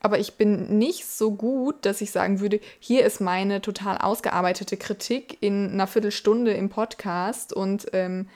[0.01, 4.77] Aber ich bin nicht so gut, dass ich sagen würde, hier ist meine total ausgearbeitete
[4.77, 8.29] Kritik in einer Viertelstunde im Podcast und ähm,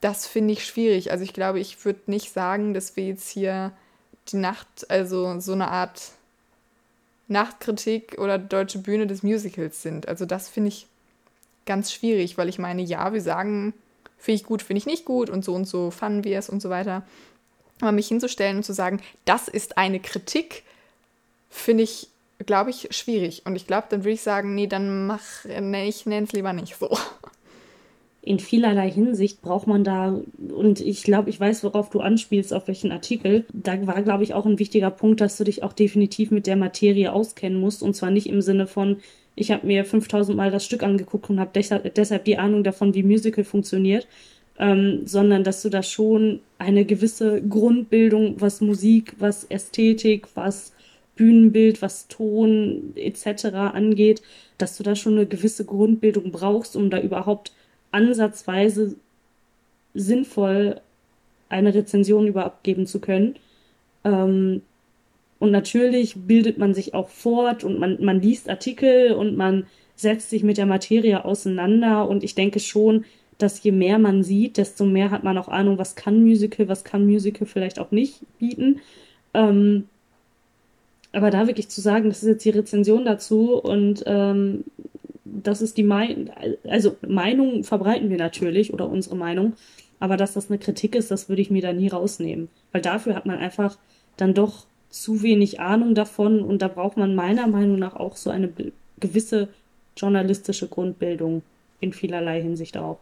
[0.00, 1.10] das finde ich schwierig.
[1.10, 3.72] Also ich glaube, ich würde nicht sagen, dass wir jetzt hier
[4.28, 6.12] die Nacht, also so eine Art
[7.28, 10.08] Nachtkritik oder deutsche Bühne des Musicals sind.
[10.08, 10.86] Also das finde ich
[11.64, 13.72] ganz schwierig, weil ich meine, ja, wir sagen
[14.18, 16.60] finde ich gut, finde ich nicht gut und so und so fanden wir es und
[16.60, 17.06] so weiter.
[17.80, 20.64] Aber mich hinzustellen und zu sagen, das ist eine Kritik,
[21.50, 22.08] finde ich,
[22.46, 23.42] glaube ich, schwierig.
[23.44, 26.52] Und ich glaube, dann würde ich sagen, nee, dann mach, nee, ich nenne es lieber
[26.54, 26.96] nicht so.
[28.22, 30.20] In vielerlei Hinsicht braucht man da,
[30.54, 33.46] und ich glaube, ich weiß, worauf du anspielst, auf welchen Artikel.
[33.52, 36.56] Da war, glaube ich, auch ein wichtiger Punkt, dass du dich auch definitiv mit der
[36.56, 37.82] Materie auskennen musst.
[37.82, 38.98] Und zwar nicht im Sinne von,
[39.36, 43.02] ich habe mir 5000 Mal das Stück angeguckt und habe deshalb, die Ahnung davon, wie
[43.02, 44.06] Musical funktioniert.
[44.58, 50.72] ähm, sondern dass du da schon eine gewisse Grundbildung, was Musik, was Ästhetik, was
[51.20, 53.44] Bühnenbild, was Ton etc.
[53.74, 54.22] angeht,
[54.56, 57.52] dass du da schon eine gewisse Grundbildung brauchst, um da überhaupt
[57.92, 58.96] ansatzweise
[59.92, 60.80] sinnvoll
[61.50, 63.36] eine Rezension überhaupt geben zu können.
[64.02, 64.62] Ähm,
[65.38, 70.30] und natürlich bildet man sich auch fort und man, man liest Artikel und man setzt
[70.30, 72.08] sich mit der Materie auseinander.
[72.08, 73.04] Und ich denke schon,
[73.36, 76.82] dass je mehr man sieht, desto mehr hat man auch Ahnung, was kann Musical, was
[76.82, 78.80] kann Musical vielleicht auch nicht bieten.
[79.34, 79.84] Ähm,
[81.12, 84.64] aber da wirklich zu sagen, das ist jetzt die Rezension dazu und ähm,
[85.24, 86.30] das ist die Meinung,
[86.68, 89.54] also Meinung verbreiten wir natürlich oder unsere Meinung,
[89.98, 93.14] aber dass das eine Kritik ist, das würde ich mir da nie rausnehmen, weil dafür
[93.14, 93.76] hat man einfach
[94.16, 98.30] dann doch zu wenig Ahnung davon und da braucht man meiner Meinung nach auch so
[98.30, 98.52] eine
[98.98, 99.48] gewisse
[99.96, 101.42] journalistische Grundbildung
[101.80, 102.98] in vielerlei Hinsicht auch.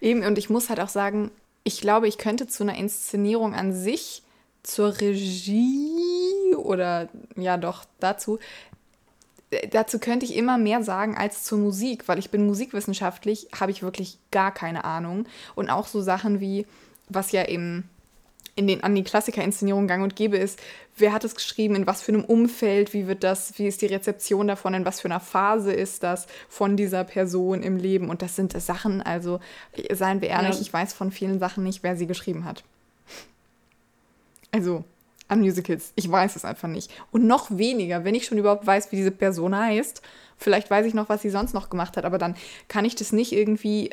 [0.00, 1.30] Eben, und ich muss halt auch sagen,
[1.64, 4.22] ich glaube, ich könnte zu einer Inszenierung an sich,
[4.62, 6.17] zur Regie
[6.54, 8.38] oder ja doch dazu,
[9.50, 13.70] äh, dazu könnte ich immer mehr sagen als zur Musik, weil ich bin musikwissenschaftlich, habe
[13.70, 15.26] ich wirklich gar keine Ahnung.
[15.54, 16.66] Und auch so Sachen wie,
[17.08, 17.88] was ja eben
[18.54, 20.58] in den, an die Klassikerinszenierung gang und gäbe ist,
[20.96, 23.86] wer hat es geschrieben, in was für einem Umfeld, wie wird das, wie ist die
[23.86, 28.10] Rezeption davon, in was für einer Phase ist das von dieser Person im Leben.
[28.10, 29.38] Und das sind Sachen, also
[29.92, 30.60] seien wir ehrlich, ja.
[30.60, 32.64] ich weiß von vielen Sachen nicht, wer sie geschrieben hat.
[34.50, 34.84] Also
[35.28, 35.92] an Musicals.
[35.94, 36.90] Ich weiß es einfach nicht.
[37.12, 40.02] Und noch weniger, wenn ich schon überhaupt weiß, wie diese Person heißt.
[40.36, 42.34] Vielleicht weiß ich noch, was sie sonst noch gemacht hat, aber dann
[42.68, 43.90] kann ich das nicht irgendwie.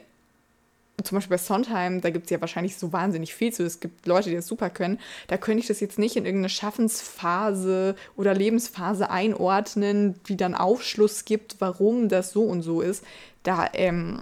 [1.03, 3.65] Zum Beispiel bei Sondheim, da gibt es ja wahrscheinlich so wahnsinnig viel zu.
[3.65, 4.97] Es gibt Leute, die das super können.
[5.27, 11.25] Da könnte ich das jetzt nicht in irgendeine Schaffensphase oder Lebensphase einordnen, die dann Aufschluss
[11.25, 13.03] gibt, warum das so und so ist.
[13.43, 14.21] Da ähm,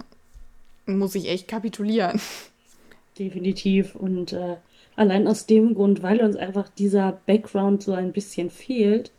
[0.84, 2.20] muss ich echt kapitulieren.
[3.18, 3.94] Definitiv.
[3.94, 4.56] Und äh,
[4.96, 9.10] Allein aus dem Grund, weil uns einfach dieser Background so ein bisschen fehlt,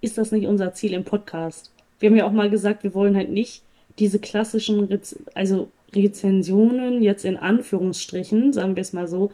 [0.00, 1.70] ist das nicht unser Ziel im Podcast.
[1.98, 3.62] Wir haben ja auch mal gesagt, wir wollen halt nicht
[3.98, 9.32] diese klassischen, Rez also Rezensionen jetzt in Anführungsstrichen, sagen wir es mal so,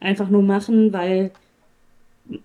[0.00, 1.30] einfach nur machen, weil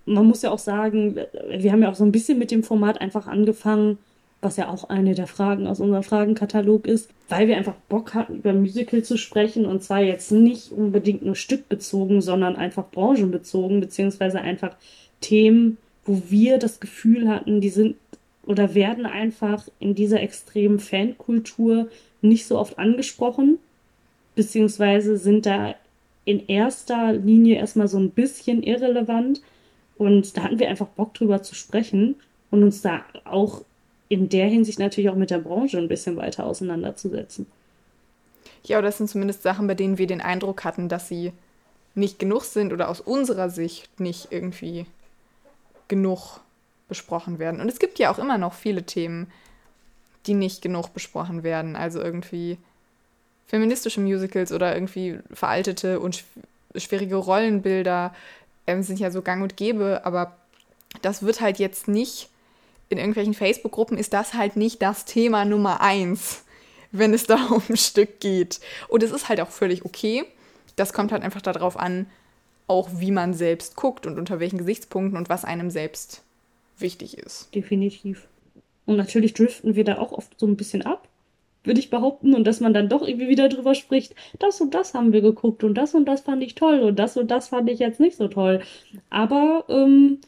[0.05, 1.17] man muss ja auch sagen,
[1.49, 3.97] wir haben ja auch so ein bisschen mit dem Format einfach angefangen,
[4.47, 8.37] was ja auch eine der Fragen aus unserem Fragenkatalog ist, weil wir einfach Bock hatten,
[8.37, 14.39] über Musical zu sprechen und zwar jetzt nicht unbedingt nur stückbezogen, sondern einfach branchenbezogen, beziehungsweise
[14.39, 14.73] einfach
[15.19, 17.97] Themen, wo wir das Gefühl hatten, die sind
[18.45, 21.89] oder werden einfach in dieser extremen Fankultur
[22.21, 23.59] nicht so oft angesprochen,
[24.35, 25.75] beziehungsweise sind da
[26.23, 29.41] in erster Linie erstmal so ein bisschen irrelevant.
[29.97, 32.15] Und da hatten wir einfach Bock drüber zu sprechen
[32.49, 33.63] und uns da auch
[34.09, 37.45] in der Hinsicht natürlich auch mit der Branche ein bisschen weiter auseinanderzusetzen.
[38.63, 41.31] Ja, oder das sind zumindest Sachen, bei denen wir den Eindruck hatten, dass sie
[41.95, 44.85] nicht genug sind oder aus unserer Sicht nicht irgendwie
[45.87, 46.39] genug
[46.87, 47.59] besprochen werden.
[47.59, 49.31] Und es gibt ja auch immer noch viele Themen,
[50.25, 51.75] die nicht genug besprochen werden.
[51.75, 52.57] Also irgendwie
[53.47, 56.23] feministische Musicals oder irgendwie veraltete und
[56.75, 58.13] schwierige Rollenbilder
[58.67, 60.35] ähm, sind ja so gang und gäbe, aber
[61.01, 62.29] das wird halt jetzt nicht
[62.89, 66.43] in irgendwelchen Facebook-Gruppen ist das halt nicht das Thema Nummer eins,
[66.91, 68.59] wenn es da um ein Stück geht.
[68.87, 70.25] Und es ist halt auch völlig okay.
[70.75, 72.07] Das kommt halt einfach darauf an,
[72.67, 76.23] auch wie man selbst guckt und unter welchen Gesichtspunkten und was einem selbst
[76.77, 77.53] wichtig ist.
[77.55, 78.27] Definitiv.
[78.85, 81.07] Und natürlich driften wir da auch oft so ein bisschen ab,
[81.63, 84.93] würde ich behaupten, und dass man dann doch irgendwie wieder drüber spricht, das und das
[84.93, 87.69] haben wir geguckt und das und das fand ich toll und das und das fand
[87.69, 88.61] ich jetzt nicht so toll.
[89.09, 90.19] Aber ähm,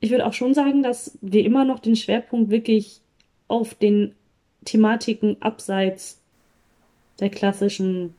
[0.00, 3.00] ich würde auch schon sagen, dass wir immer noch den Schwerpunkt wirklich
[3.48, 4.14] auf den
[4.64, 6.18] Thematiken abseits
[7.20, 8.14] der klassischen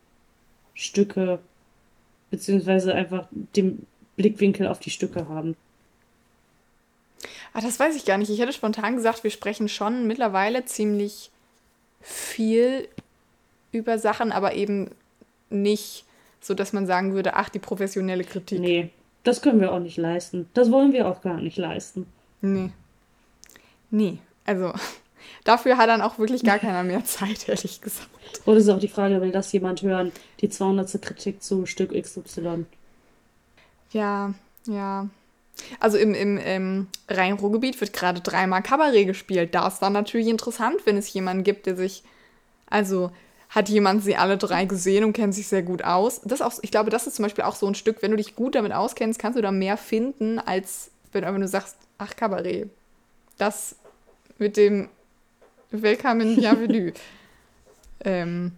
[0.74, 1.38] Stücke
[2.30, 3.86] beziehungsweise einfach den
[4.16, 5.56] Blickwinkel auf die Stücke haben.
[7.52, 8.30] Ah, das weiß ich gar nicht.
[8.30, 11.30] Ich hätte spontan gesagt, wir sprechen schon mittlerweile ziemlich
[12.00, 12.88] viel
[13.72, 14.90] über Sachen, aber eben
[15.50, 16.04] nicht
[16.40, 18.60] so, dass man sagen würde, ach, die professionelle Kritik.
[18.60, 18.90] Nee,
[19.26, 20.48] das können wir auch nicht leisten.
[20.54, 22.06] Das wollen wir auch gar nicht leisten.
[22.40, 22.70] Nee.
[23.90, 24.18] Nee.
[24.44, 24.72] Also,
[25.44, 28.08] dafür hat dann auch wirklich gar keiner mehr Zeit, ehrlich gesagt.
[28.44, 30.12] Oder ist auch die Frage, will das jemand hören?
[30.40, 31.02] Die 200.
[31.02, 32.66] Kritik zu Stück XY.
[33.90, 34.34] Ja,
[34.66, 35.08] ja.
[35.80, 39.54] Also im, im, im Rhein-Ruhr-Gebiet wird gerade dreimal Kabarett gespielt.
[39.54, 42.04] Da ist dann natürlich interessant, wenn es jemanden gibt, der sich
[42.68, 43.10] also
[43.56, 46.20] hat jemand sie alle drei gesehen und kennt sich sehr gut aus.
[46.24, 48.36] Das auch, ich glaube, das ist zum Beispiel auch so ein Stück, wenn du dich
[48.36, 52.14] gut damit auskennst, kannst du da mehr finden, als wenn du einfach nur sagst, ach,
[52.14, 52.68] Kabarett.
[53.38, 53.76] Das
[54.36, 54.90] mit dem
[55.70, 56.92] Welcome in Bienvenue.
[58.04, 58.52] ähm,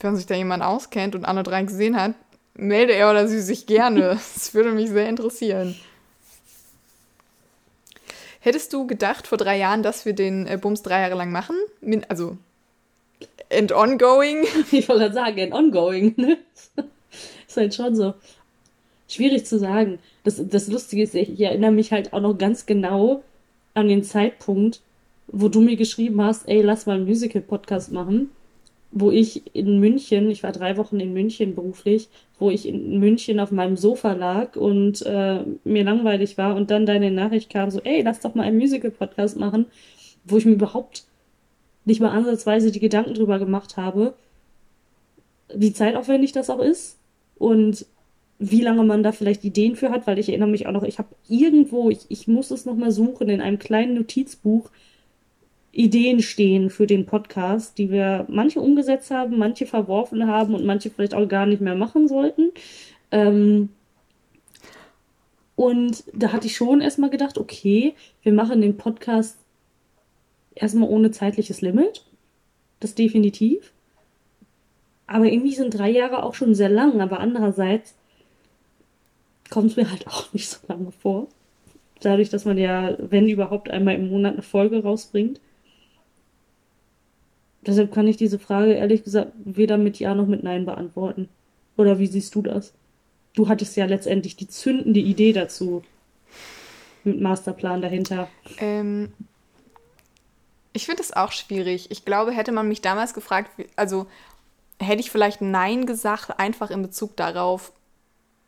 [0.00, 2.14] wenn sich da jemand auskennt und alle drei gesehen hat,
[2.54, 4.18] melde er oder sie sich gerne.
[4.34, 5.76] Das würde mich sehr interessieren.
[8.40, 11.54] Hättest du gedacht vor drei Jahren, dass wir den äh, Bums drei Jahre lang machen?
[12.08, 12.36] Also,
[13.52, 14.44] and ongoing?
[14.72, 16.14] Ich wollte gerade sagen, and ongoing.
[16.16, 16.38] Ne?
[17.48, 18.14] Ist halt schon so.
[19.08, 19.98] Schwierig zu sagen.
[20.24, 23.22] Das, das Lustige ist, ich erinnere mich halt auch noch ganz genau
[23.74, 24.80] an den Zeitpunkt,
[25.26, 28.30] wo du mir geschrieben hast, ey, lass mal einen Musical-Podcast machen
[28.94, 32.08] wo ich in München, ich war drei Wochen in München beruflich,
[32.38, 36.86] wo ich in München auf meinem Sofa lag und äh, mir langweilig war und dann
[36.86, 39.66] deine Nachricht kam, so, ey, lass doch mal einen Musical-Podcast machen,
[40.24, 41.04] wo ich mir überhaupt
[41.84, 44.14] nicht mal ansatzweise die Gedanken drüber gemacht habe,
[45.54, 46.98] wie zeitaufwendig das auch ist
[47.36, 47.86] und
[48.38, 50.98] wie lange man da vielleicht Ideen für hat, weil ich erinnere mich auch noch, ich
[50.98, 54.70] habe irgendwo, ich, ich muss es nochmal suchen, in einem kleinen Notizbuch,
[55.72, 60.90] Ideen stehen für den Podcast, die wir manche umgesetzt haben, manche verworfen haben und manche
[60.90, 62.52] vielleicht auch gar nicht mehr machen sollten.
[63.10, 63.70] Ähm
[65.56, 69.38] und da hatte ich schon erstmal gedacht, okay, wir machen den Podcast
[70.54, 72.04] erstmal ohne zeitliches Limit.
[72.80, 73.72] Das definitiv.
[75.06, 77.94] Aber irgendwie sind drei Jahre auch schon sehr lang, aber andererseits
[79.50, 81.28] kommt es mir halt auch nicht so lange vor.
[82.00, 85.40] Dadurch, dass man ja, wenn überhaupt, einmal im Monat eine Folge rausbringt.
[87.62, 91.28] Deshalb kann ich diese Frage ehrlich gesagt weder mit Ja noch mit Nein beantworten.
[91.76, 92.74] Oder wie siehst du das?
[93.34, 95.82] Du hattest ja letztendlich die zündende Idee dazu.
[97.04, 98.28] Mit Masterplan dahinter.
[98.58, 99.12] Ähm,
[100.74, 101.90] ich finde es auch schwierig.
[101.90, 104.06] Ich glaube, hätte man mich damals gefragt, also
[104.80, 107.72] hätte ich vielleicht Nein gesagt, einfach in Bezug darauf,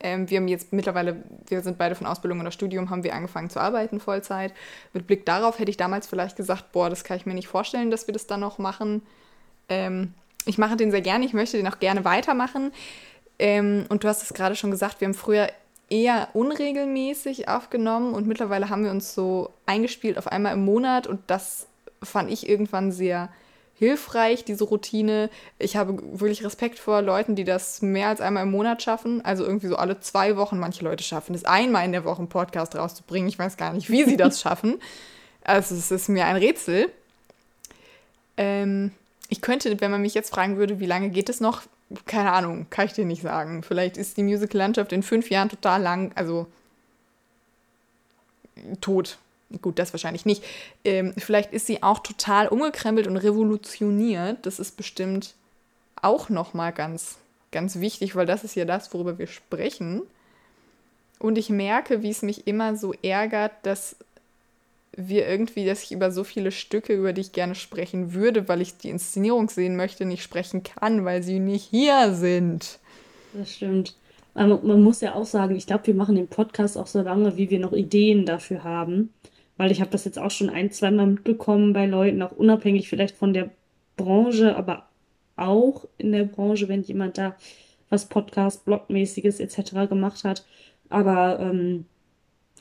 [0.00, 3.48] ähm, wir haben jetzt mittlerweile, wir sind beide von Ausbildung oder Studium, haben wir angefangen
[3.48, 4.52] zu arbeiten Vollzeit.
[4.92, 7.90] Mit Blick darauf hätte ich damals vielleicht gesagt, boah, das kann ich mir nicht vorstellen,
[7.90, 9.02] dass wir das dann noch machen.
[9.68, 10.12] Ähm,
[10.44, 12.72] ich mache den sehr gerne, ich möchte den auch gerne weitermachen.
[13.38, 15.48] Ähm, und du hast es gerade schon gesagt, wir haben früher
[15.88, 21.20] eher unregelmäßig aufgenommen und mittlerweile haben wir uns so eingespielt auf einmal im Monat und
[21.28, 21.68] das
[22.02, 23.30] fand ich irgendwann sehr
[23.78, 25.30] hilfreich, diese Routine.
[25.58, 29.24] Ich habe wirklich Respekt vor Leuten, die das mehr als einmal im Monat schaffen.
[29.24, 30.58] Also irgendwie so alle zwei Wochen.
[30.58, 33.28] Manche Leute schaffen es einmal in der Woche einen Podcast rauszubringen.
[33.28, 34.80] Ich weiß gar nicht, wie sie das schaffen.
[35.44, 36.90] Also es ist mir ein Rätsel.
[38.36, 38.92] Ähm,
[39.28, 41.62] ich könnte, wenn man mich jetzt fragen würde, wie lange geht es noch,
[42.06, 43.62] keine Ahnung, kann ich dir nicht sagen.
[43.62, 46.46] Vielleicht ist die Musical-Landschaft in fünf Jahren total lang, also
[48.80, 49.18] tot
[49.62, 50.44] gut, das wahrscheinlich nicht.
[50.84, 54.44] Ähm, vielleicht ist sie auch total umgekrempelt und revolutioniert.
[54.44, 55.34] Das ist bestimmt
[56.00, 57.18] auch nochmal ganz,
[57.52, 60.02] ganz wichtig, weil das ist ja das, worüber wir sprechen.
[61.18, 63.96] Und ich merke, wie es mich immer so ärgert, dass
[64.96, 68.60] wir irgendwie, dass ich über so viele Stücke, über die ich gerne sprechen würde, weil
[68.60, 72.78] ich die Inszenierung sehen möchte, nicht sprechen kann, weil sie nicht hier sind.
[73.34, 73.94] Das stimmt.
[74.34, 77.36] Aber man muss ja auch sagen, ich glaube, wir machen den Podcast auch so lange,
[77.36, 79.10] wie wir noch Ideen dafür haben
[79.56, 83.16] weil ich habe das jetzt auch schon ein, zweimal mitbekommen bei Leuten, auch unabhängig vielleicht
[83.16, 83.50] von der
[83.96, 84.88] Branche, aber
[85.36, 87.36] auch in der Branche, wenn jemand da
[87.88, 89.88] was Podcast, Blogmäßiges etc.
[89.88, 90.44] gemacht hat.
[90.88, 91.86] Aber ähm,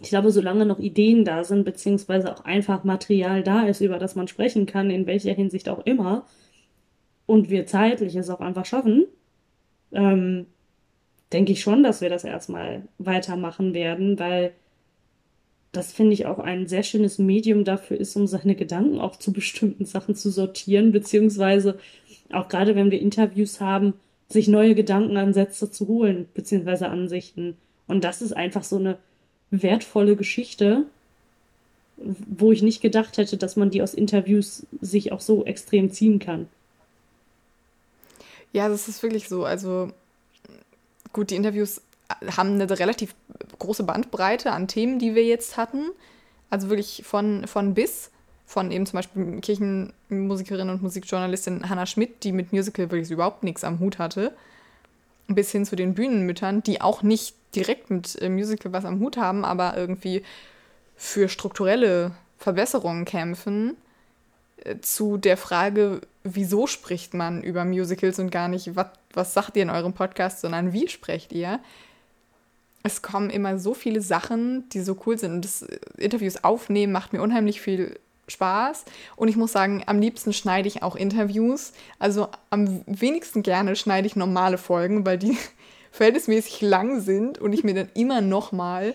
[0.02, 4.16] ich glaube, solange noch Ideen da sind, beziehungsweise auch einfach Material da ist, über das
[4.16, 6.26] man sprechen kann, in welcher Hinsicht auch immer,
[7.26, 9.06] und wir zeitlich es auch einfach schaffen,
[9.91, 10.46] ähm,
[11.34, 14.54] denke ich schon, dass wir das erstmal weitermachen werden, weil
[15.76, 19.34] das finde ich auch ein sehr schönes Medium dafür ist, um seine Gedanken auch zu
[19.34, 21.78] bestimmten Sachen zu sortieren, beziehungsweise
[22.32, 23.94] auch gerade wenn wir Interviews haben,
[24.30, 27.56] sich neue Gedankenansätze zu holen, beziehungsweise Ansichten.
[27.88, 28.98] Und das ist einfach so eine
[29.52, 30.86] wertvolle Geschichte,
[31.98, 36.20] wo ich nicht gedacht hätte, dass man die aus Interviews sich auch so extrem ziehen
[36.20, 36.48] kann.
[38.52, 39.46] Ja, das ist wirklich so.
[39.46, 39.92] Also
[41.14, 41.82] gut, die Interviews
[42.36, 43.16] haben eine relativ
[43.60, 45.89] große Bandbreite an Themen, die wir jetzt hatten.
[46.49, 48.12] Also wirklich von, von bis,
[48.45, 53.64] von eben zum Beispiel Kirchenmusikerin und Musikjournalistin Hannah Schmidt, die mit Musical wirklich überhaupt nichts
[53.64, 54.34] am Hut hatte,
[55.28, 59.18] bis hin zu den Bühnenmüttern, die auch nicht direkt mit äh, Musical was am Hut
[59.18, 60.24] haben, aber irgendwie
[60.95, 63.76] für strukturelle Verbesserungen kämpfen,
[64.64, 69.56] äh, zu der Frage, wieso spricht man über Musicals und gar nicht, was, was sagt
[69.56, 71.60] ihr in eurem Podcast, sondern wie sprecht ihr,
[72.86, 75.32] es kommen immer so viele Sachen, die so cool sind.
[75.32, 75.66] Und das
[75.98, 78.86] Interviews aufnehmen macht mir unheimlich viel Spaß.
[79.16, 81.74] Und ich muss sagen, am liebsten schneide ich auch Interviews.
[81.98, 85.36] Also am wenigsten gerne schneide ich normale Folgen, weil die
[85.92, 88.94] verhältnismäßig lang sind und ich mir dann immer nochmal,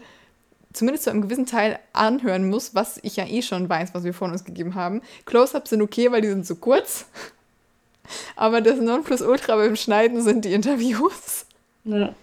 [0.72, 4.14] zumindest zu einem gewissen Teil, anhören muss, was ich ja eh schon weiß, was wir
[4.14, 5.02] von uns gegeben haben.
[5.26, 7.06] Close-ups sind okay, weil die sind zu kurz.
[8.36, 11.46] Aber das Nonplusultra beim Schneiden sind die Interviews.
[11.82, 12.14] Ja.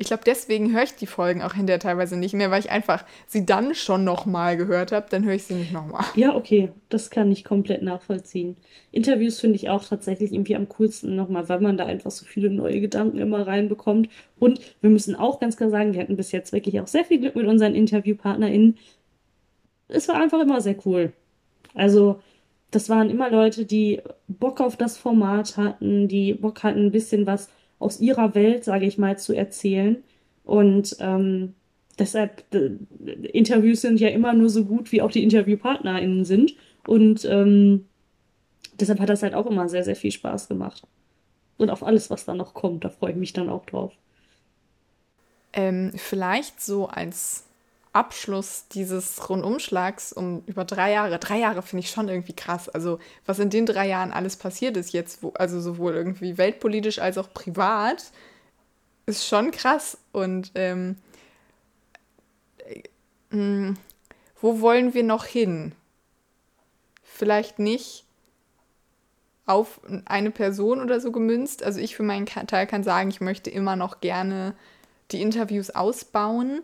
[0.00, 3.04] Ich glaube, deswegen höre ich die Folgen auch hinterher teilweise nicht mehr, weil ich einfach
[3.26, 6.04] sie dann schon nochmal gehört habe, dann höre ich sie nicht nochmal.
[6.14, 8.56] Ja, okay, das kann ich komplett nachvollziehen.
[8.92, 12.48] Interviews finde ich auch tatsächlich irgendwie am coolsten nochmal, weil man da einfach so viele
[12.48, 14.08] neue Gedanken immer reinbekommt.
[14.38, 17.18] Und wir müssen auch ganz klar sagen, wir hatten bis jetzt wirklich auch sehr viel
[17.18, 18.78] Glück mit unseren InterviewpartnerInnen.
[19.88, 21.12] Es war einfach immer sehr cool.
[21.74, 22.20] Also,
[22.70, 27.26] das waren immer Leute, die Bock auf das Format hatten, die Bock hatten, ein bisschen
[27.26, 27.48] was
[27.78, 30.02] aus ihrer Welt, sage ich mal, zu erzählen.
[30.44, 31.54] Und ähm,
[31.98, 32.44] deshalb,
[33.32, 36.54] Interviews sind ja immer nur so gut, wie auch die InterviewpartnerInnen sind.
[36.86, 37.86] Und ähm,
[38.78, 40.82] deshalb hat das halt auch immer sehr, sehr viel Spaß gemacht.
[41.56, 43.92] Und auf alles, was da noch kommt, da freue ich mich dann auch drauf.
[45.52, 47.47] Ähm, vielleicht so als
[47.92, 51.18] Abschluss dieses Rundumschlags um über drei Jahre.
[51.18, 52.68] Drei Jahre finde ich schon irgendwie krass.
[52.68, 56.98] Also, was in den drei Jahren alles passiert ist jetzt, wo, also sowohl irgendwie weltpolitisch
[56.98, 58.12] als auch privat,
[59.06, 59.98] ist schon krass.
[60.12, 60.96] Und ähm,
[63.30, 63.74] äh,
[64.40, 65.72] wo wollen wir noch hin?
[67.02, 68.04] Vielleicht nicht
[69.46, 71.62] auf eine Person oder so gemünzt.
[71.62, 74.54] Also ich für meinen Teil kann sagen, ich möchte immer noch gerne
[75.10, 76.62] die Interviews ausbauen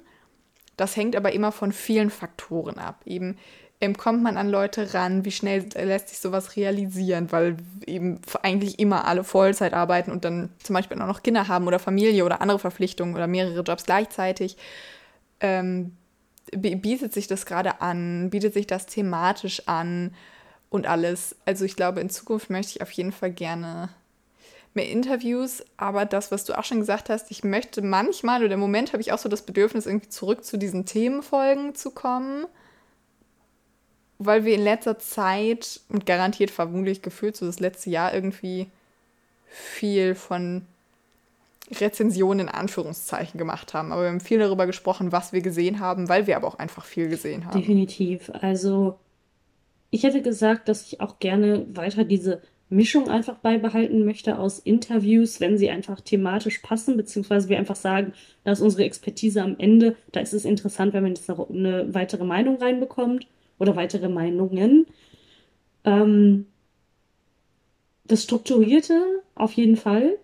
[0.77, 3.01] das hängt aber immer von vielen Faktoren ab.
[3.05, 3.37] Eben
[3.81, 7.57] ähm, kommt man an Leute ran, wie schnell lässt sich sowas realisieren, weil
[7.87, 11.79] eben eigentlich immer alle Vollzeit arbeiten und dann zum Beispiel auch noch Kinder haben oder
[11.79, 14.57] Familie oder andere Verpflichtungen oder mehrere Jobs gleichzeitig.
[15.41, 15.97] Ähm,
[16.53, 20.15] bietet sich das gerade an, bietet sich das thematisch an
[20.71, 21.37] und alles.
[21.45, 23.89] Also ich glaube, in Zukunft möchte ich auf jeden Fall gerne
[24.75, 28.61] mehr Interviews, aber das, was du auch schon gesagt hast, ich möchte manchmal oder im
[28.61, 32.47] Moment habe ich auch so das Bedürfnis, irgendwie zurück zu diesen Themenfolgen zu kommen,
[34.19, 38.67] weil wir in letzter Zeit und garantiert vermutlich gefühlt so das letzte Jahr irgendwie
[39.47, 40.67] viel von
[41.71, 43.93] Rezensionen in Anführungszeichen gemacht haben.
[43.93, 46.85] Aber wir haben viel darüber gesprochen, was wir gesehen haben, weil wir aber auch einfach
[46.85, 47.59] viel gesehen haben.
[47.59, 48.31] Definitiv.
[48.41, 48.99] Also
[49.91, 52.43] ich hätte gesagt, dass ich auch gerne weiter diese
[52.75, 58.13] Mischung einfach beibehalten möchte aus Interviews, wenn sie einfach thematisch passen, beziehungsweise wir einfach sagen,
[58.43, 61.95] da ist unsere Expertise am Ende, da ist es interessant, wenn man jetzt noch eine
[61.95, 63.27] weitere Meinung reinbekommt
[63.59, 64.87] oder weitere Meinungen.
[65.85, 66.47] Ähm,
[68.07, 69.01] das Strukturierte
[69.35, 70.19] auf jeden Fall,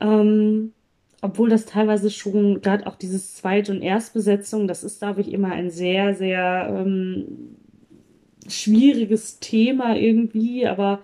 [0.00, 0.72] ähm,
[1.22, 5.50] obwohl das teilweise schon, gerade auch dieses Zweit- und Erstbesetzung, das ist, glaube ich, immer
[5.50, 7.56] ein sehr, sehr ähm,
[8.48, 11.00] schwieriges Thema irgendwie, aber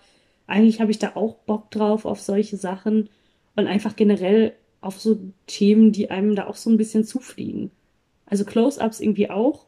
[0.53, 3.09] eigentlich habe ich da auch Bock drauf auf solche Sachen
[3.57, 7.71] und einfach generell auf so Themen, die einem da auch so ein bisschen zufliegen.
[8.27, 9.65] Also Close-ups irgendwie auch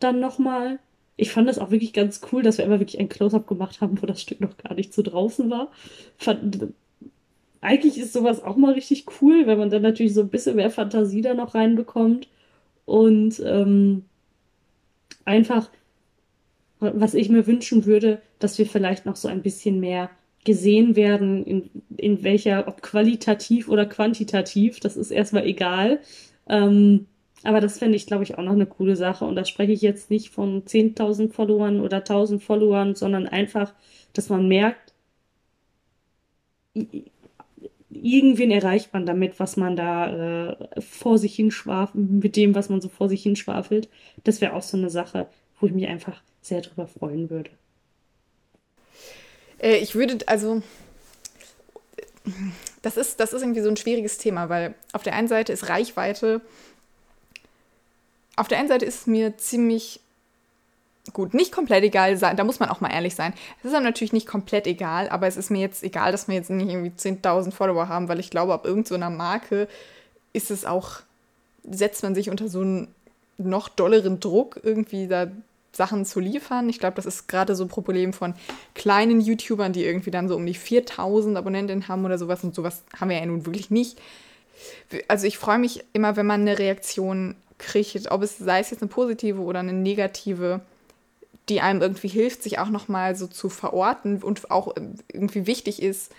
[0.00, 0.80] dann nochmal.
[1.16, 4.02] Ich fand das auch wirklich ganz cool, dass wir immer wirklich ein Close-up gemacht haben,
[4.02, 5.70] wo das Stück noch gar nicht so draußen war.
[6.16, 6.68] Fand,
[7.60, 10.70] eigentlich ist sowas auch mal richtig cool, wenn man dann natürlich so ein bisschen mehr
[10.70, 12.26] Fantasie da noch reinbekommt.
[12.86, 14.04] Und ähm,
[15.24, 15.70] einfach,
[16.80, 20.10] was ich mir wünschen würde, dass wir vielleicht noch so ein bisschen mehr
[20.44, 26.00] gesehen werden, in, in welcher, ob qualitativ oder quantitativ, das ist erstmal egal.
[26.48, 27.06] Ähm,
[27.44, 29.24] aber das fände ich, glaube ich, auch noch eine coole Sache.
[29.24, 33.74] Und da spreche ich jetzt nicht von 10.000 Followern oder 1.000 Followern, sondern einfach,
[34.14, 34.94] dass man merkt,
[37.90, 42.80] irgendwen erreicht man damit, was man da äh, vor sich hinschwafelt, mit dem, was man
[42.80, 43.88] so vor sich hinschwafelt.
[44.24, 45.28] Das wäre auch so eine Sache,
[45.60, 47.50] wo ich mich einfach sehr drüber freuen würde.
[49.64, 50.62] Äh, ich würde, also,
[52.82, 55.68] das ist, das ist irgendwie so ein schwieriges Thema, weil auf der einen Seite ist
[55.68, 56.40] Reichweite,
[58.36, 60.00] auf der einen Seite ist es mir ziemlich
[61.12, 63.34] gut, nicht komplett egal da muss man auch mal ehrlich sein.
[63.60, 66.34] Es ist einem natürlich nicht komplett egal, aber es ist mir jetzt egal, dass wir
[66.34, 69.68] jetzt nicht irgendwie 10.000 Follower haben, weil ich glaube, ab irgendeiner so Marke
[70.32, 71.00] ist es auch,
[71.70, 72.94] setzt man sich unter so einen
[73.36, 75.26] noch dolleren Druck, irgendwie da
[75.74, 76.68] Sachen zu liefern.
[76.68, 78.34] Ich glaube, das ist gerade so ein Problem von
[78.74, 82.44] kleinen YouTubern, die irgendwie dann so um die 4000 Abonnentinnen haben oder sowas.
[82.44, 84.00] Und sowas haben wir ja nun wirklich nicht.
[85.08, 88.82] Also ich freue mich immer, wenn man eine Reaktion kriegt, ob es sei es jetzt
[88.82, 90.60] eine positive oder eine negative,
[91.48, 94.74] die einem irgendwie hilft, sich auch nochmal so zu verorten und auch
[95.12, 96.12] irgendwie wichtig ist,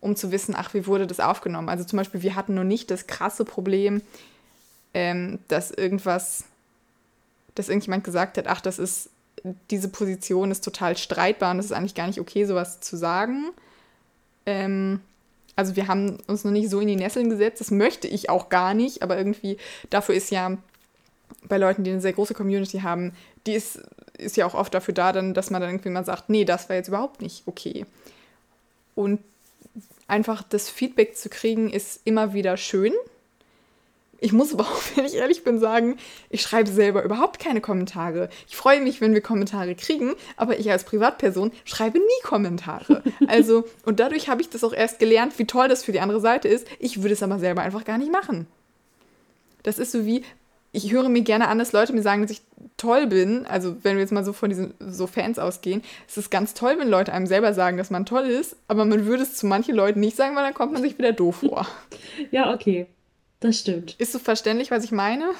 [0.00, 1.68] um zu wissen, ach, wie wurde das aufgenommen.
[1.68, 4.02] Also zum Beispiel, wir hatten noch nicht das krasse Problem,
[4.94, 6.44] ähm, dass irgendwas
[7.58, 9.10] dass irgendjemand gesagt hat, ach, das ist,
[9.70, 13.50] diese Position ist total streitbar und es ist eigentlich gar nicht okay, sowas zu sagen.
[14.46, 15.00] Ähm,
[15.56, 18.48] also wir haben uns noch nicht so in die Nesseln gesetzt, das möchte ich auch
[18.48, 19.58] gar nicht, aber irgendwie
[19.90, 20.56] dafür ist ja
[21.48, 23.12] bei Leuten, die eine sehr große Community haben,
[23.46, 23.80] die ist,
[24.16, 26.68] ist ja auch oft dafür da, dann, dass man dann irgendwie mal sagt, nee, das
[26.68, 27.86] war jetzt überhaupt nicht okay.
[28.94, 29.20] Und
[30.06, 32.92] einfach das Feedback zu kriegen, ist immer wieder schön.
[34.20, 35.96] Ich muss aber auch, wenn ich ehrlich bin, sagen,
[36.30, 38.28] ich schreibe selber überhaupt keine Kommentare.
[38.48, 43.02] Ich freue mich, wenn wir Kommentare kriegen, aber ich als Privatperson schreibe nie Kommentare.
[43.26, 46.20] Also, und dadurch habe ich das auch erst gelernt, wie toll das für die andere
[46.20, 46.66] Seite ist.
[46.78, 48.46] Ich würde es aber selber einfach gar nicht machen.
[49.64, 50.24] Das ist so wie,
[50.72, 52.40] ich höre mir gerne an, dass Leute mir sagen, dass ich
[52.76, 53.44] toll bin.
[53.46, 56.76] Also, wenn wir jetzt mal so von diesen so Fans ausgehen, es ist ganz toll,
[56.78, 59.74] wenn Leute einem selber sagen, dass man toll ist, aber man würde es zu manchen
[59.74, 61.66] Leuten nicht sagen, weil dann kommt man sich wieder doof vor.
[62.30, 62.86] ja, okay.
[63.40, 63.94] Das stimmt.
[63.98, 65.30] Ist so verständlich, was ich meine?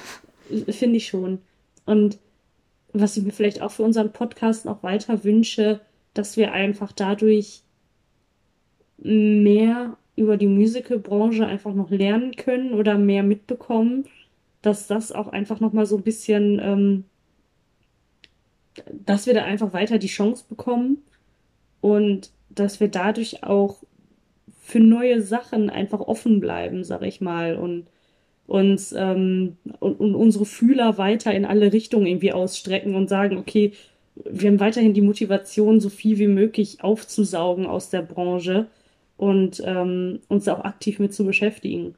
[0.69, 1.39] Finde ich schon.
[1.85, 2.17] Und
[2.93, 5.81] was ich mir vielleicht auch für unseren Podcast noch weiter wünsche,
[6.13, 7.61] dass wir einfach dadurch
[8.97, 14.05] mehr über die Musicalbranche einfach noch lernen können oder mehr mitbekommen,
[14.61, 17.05] dass das auch einfach noch mal so ein bisschen, ähm,
[18.91, 21.03] dass wir da einfach weiter die Chance bekommen
[21.79, 23.83] und dass wir dadurch auch
[24.69, 27.87] für neue Sachen einfach offen bleiben, sag ich mal, und
[28.45, 33.73] uns ähm, und, und unsere Fühler weiter in alle Richtungen irgendwie ausstrecken und sagen, okay,
[34.29, 38.67] wir haben weiterhin die Motivation, so viel wie möglich aufzusaugen aus der Branche
[39.17, 41.95] und ähm, uns auch aktiv mit zu beschäftigen.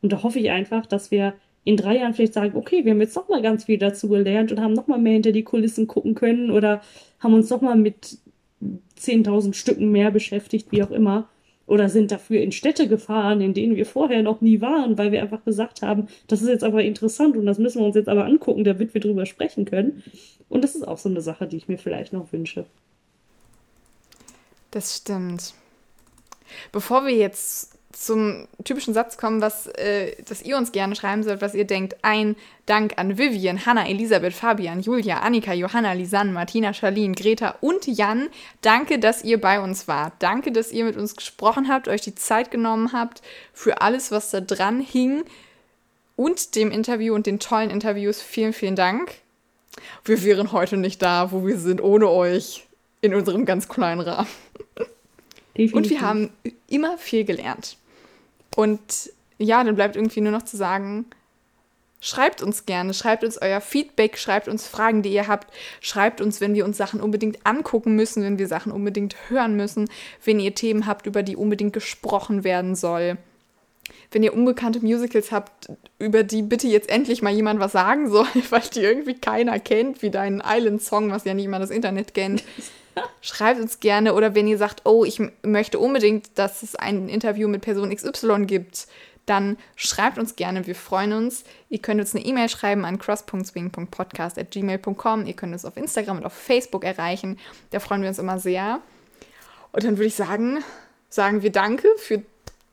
[0.00, 1.34] Und da hoffe ich einfach, dass wir
[1.64, 4.50] in drei Jahren vielleicht sagen, okay, wir haben jetzt noch mal ganz viel dazu gelernt
[4.50, 6.80] und haben noch mal mehr hinter die Kulissen gucken können oder
[7.20, 8.16] haben uns noch mal mit
[8.98, 11.28] 10.000 Stücken mehr beschäftigt, wie auch immer
[11.68, 15.22] oder sind dafür in Städte gefahren, in denen wir vorher noch nie waren, weil wir
[15.22, 18.24] einfach gesagt haben, das ist jetzt aber interessant und das müssen wir uns jetzt aber
[18.24, 20.02] angucken, damit wir drüber sprechen können.
[20.48, 22.64] Und das ist auch so eine Sache, die ich mir vielleicht noch wünsche.
[24.70, 25.54] Das stimmt.
[26.72, 31.40] Bevor wir jetzt zum typischen Satz kommen, was äh, dass ihr uns gerne schreiben sollt,
[31.40, 31.96] was ihr denkt.
[32.02, 37.86] Ein Dank an Vivian, Hanna, Elisabeth, Fabian, Julia, Annika, Johanna, Lisanne, Martina, Charlene, Greta und
[37.86, 38.28] Jan.
[38.60, 40.12] Danke, dass ihr bei uns wart.
[40.20, 43.20] Danke, dass ihr mit uns gesprochen habt, euch die Zeit genommen habt
[43.52, 45.24] für alles, was da dran hing
[46.14, 48.22] und dem Interview und den tollen Interviews.
[48.22, 49.12] Vielen, vielen Dank.
[50.04, 52.66] Wir wären heute nicht da, wo wir sind, ohne euch
[53.00, 54.28] in unserem ganz kleinen Rahmen.
[55.56, 55.74] Definitiv.
[55.74, 56.30] Und wir haben
[56.68, 57.76] immer viel gelernt.
[58.58, 61.06] Und ja, dann bleibt irgendwie nur noch zu sagen,
[62.00, 66.40] schreibt uns gerne, schreibt uns euer Feedback, schreibt uns Fragen, die ihr habt, schreibt uns,
[66.40, 69.88] wenn wir uns Sachen unbedingt angucken müssen, wenn wir Sachen unbedingt hören müssen,
[70.24, 73.16] wenn ihr Themen habt, über die unbedingt gesprochen werden soll.
[74.10, 75.68] Wenn ihr unbekannte Musicals habt,
[76.00, 80.02] über die bitte jetzt endlich mal jemand was sagen soll, weil die irgendwie keiner kennt,
[80.02, 82.42] wie deinen Island-Song, was ja niemand das Internet kennt.
[83.20, 87.48] Schreibt uns gerne oder wenn ihr sagt, oh, ich möchte unbedingt, dass es ein Interview
[87.48, 88.88] mit Person XY gibt,
[89.26, 90.66] dann schreibt uns gerne.
[90.66, 91.44] Wir freuen uns.
[91.68, 95.26] Ihr könnt uns eine E-Mail schreiben an cross.swing.podcast.gmail.com.
[95.26, 97.38] Ihr könnt uns auf Instagram und auf Facebook erreichen.
[97.70, 98.80] Da freuen wir uns immer sehr.
[99.72, 100.64] Und dann würde ich sagen,
[101.10, 102.22] sagen wir Danke für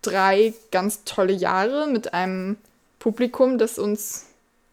[0.02, 2.56] drei ganz tolle Jahre mit einem
[3.00, 4.28] Publikum, das uns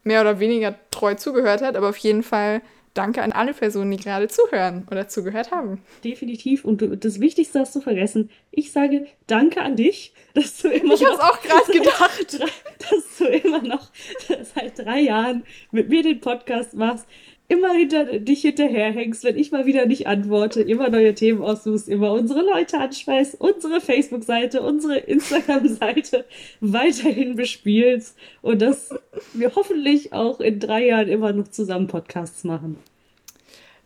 [0.05, 2.61] mehr oder weniger treu zugehört hat, aber auf jeden Fall
[2.95, 5.83] Danke an alle Personen, die gerade zuhören oder zugehört haben.
[6.05, 6.65] Definitiv.
[6.65, 8.31] Und das Wichtigste hast du vergessen.
[8.51, 11.09] Ich sage Danke an dich, dass du immer ich noch.
[11.13, 12.41] Ich hab's auch gerade gedacht.
[12.79, 13.91] Dass du immer noch
[14.55, 17.07] seit drei Jahren mit mir den Podcast machst
[17.53, 22.13] immer hinter dich hinterherhängst, wenn ich mal wieder nicht antworte, immer neue Themen aussuchst, immer
[22.13, 26.25] unsere Leute anschmeißt, unsere Facebook-Seite, unsere Instagram-Seite
[26.61, 28.95] weiterhin bespielst und dass
[29.35, 32.79] wir hoffentlich auch in drei Jahren immer noch zusammen Podcasts machen.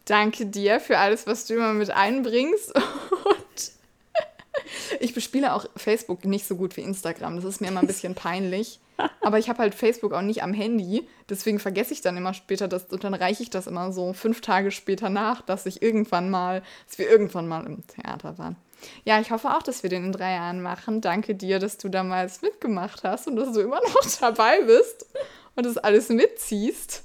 [0.04, 2.72] Danke dir für alles, was du immer mit einbringst.
[5.00, 7.36] Ich bespiele auch Facebook nicht so gut wie Instagram.
[7.36, 8.80] Das ist mir immer ein bisschen peinlich.
[9.20, 11.06] Aber ich habe halt Facebook auch nicht am Handy.
[11.28, 14.40] Deswegen vergesse ich dann immer später das und dann reiche ich das immer so fünf
[14.40, 18.56] Tage später nach, dass ich irgendwann mal, dass wir irgendwann mal im Theater waren.
[19.04, 21.00] Ja, ich hoffe auch, dass wir den in drei Jahren machen.
[21.00, 25.06] Danke dir, dass du damals mitgemacht hast und dass du immer noch dabei bist
[25.54, 27.02] und das alles mitziehst.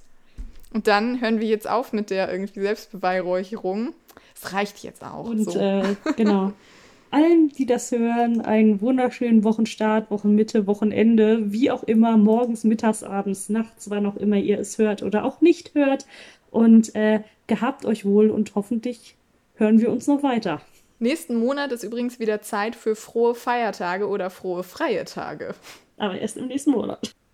[0.74, 3.94] Und dann hören wir jetzt auf mit der irgendwie Selbstbeweihräucherung.
[4.36, 5.26] Es reicht jetzt auch.
[5.26, 5.60] Und so.
[5.60, 6.54] äh, genau.
[7.12, 13.50] allen, die das hören, einen wunderschönen Wochenstart, Wochenmitte, Wochenende, wie auch immer, morgens, mittags, abends,
[13.50, 16.06] nachts, wann auch immer ihr es hört oder auch nicht hört.
[16.50, 19.16] Und äh, gehabt euch wohl und hoffentlich
[19.56, 20.62] hören wir uns noch weiter.
[21.00, 25.56] Nächsten Monat ist übrigens wieder Zeit für frohe Feiertage oder frohe freie Tage.
[25.98, 27.12] Aber erst im nächsten Monat.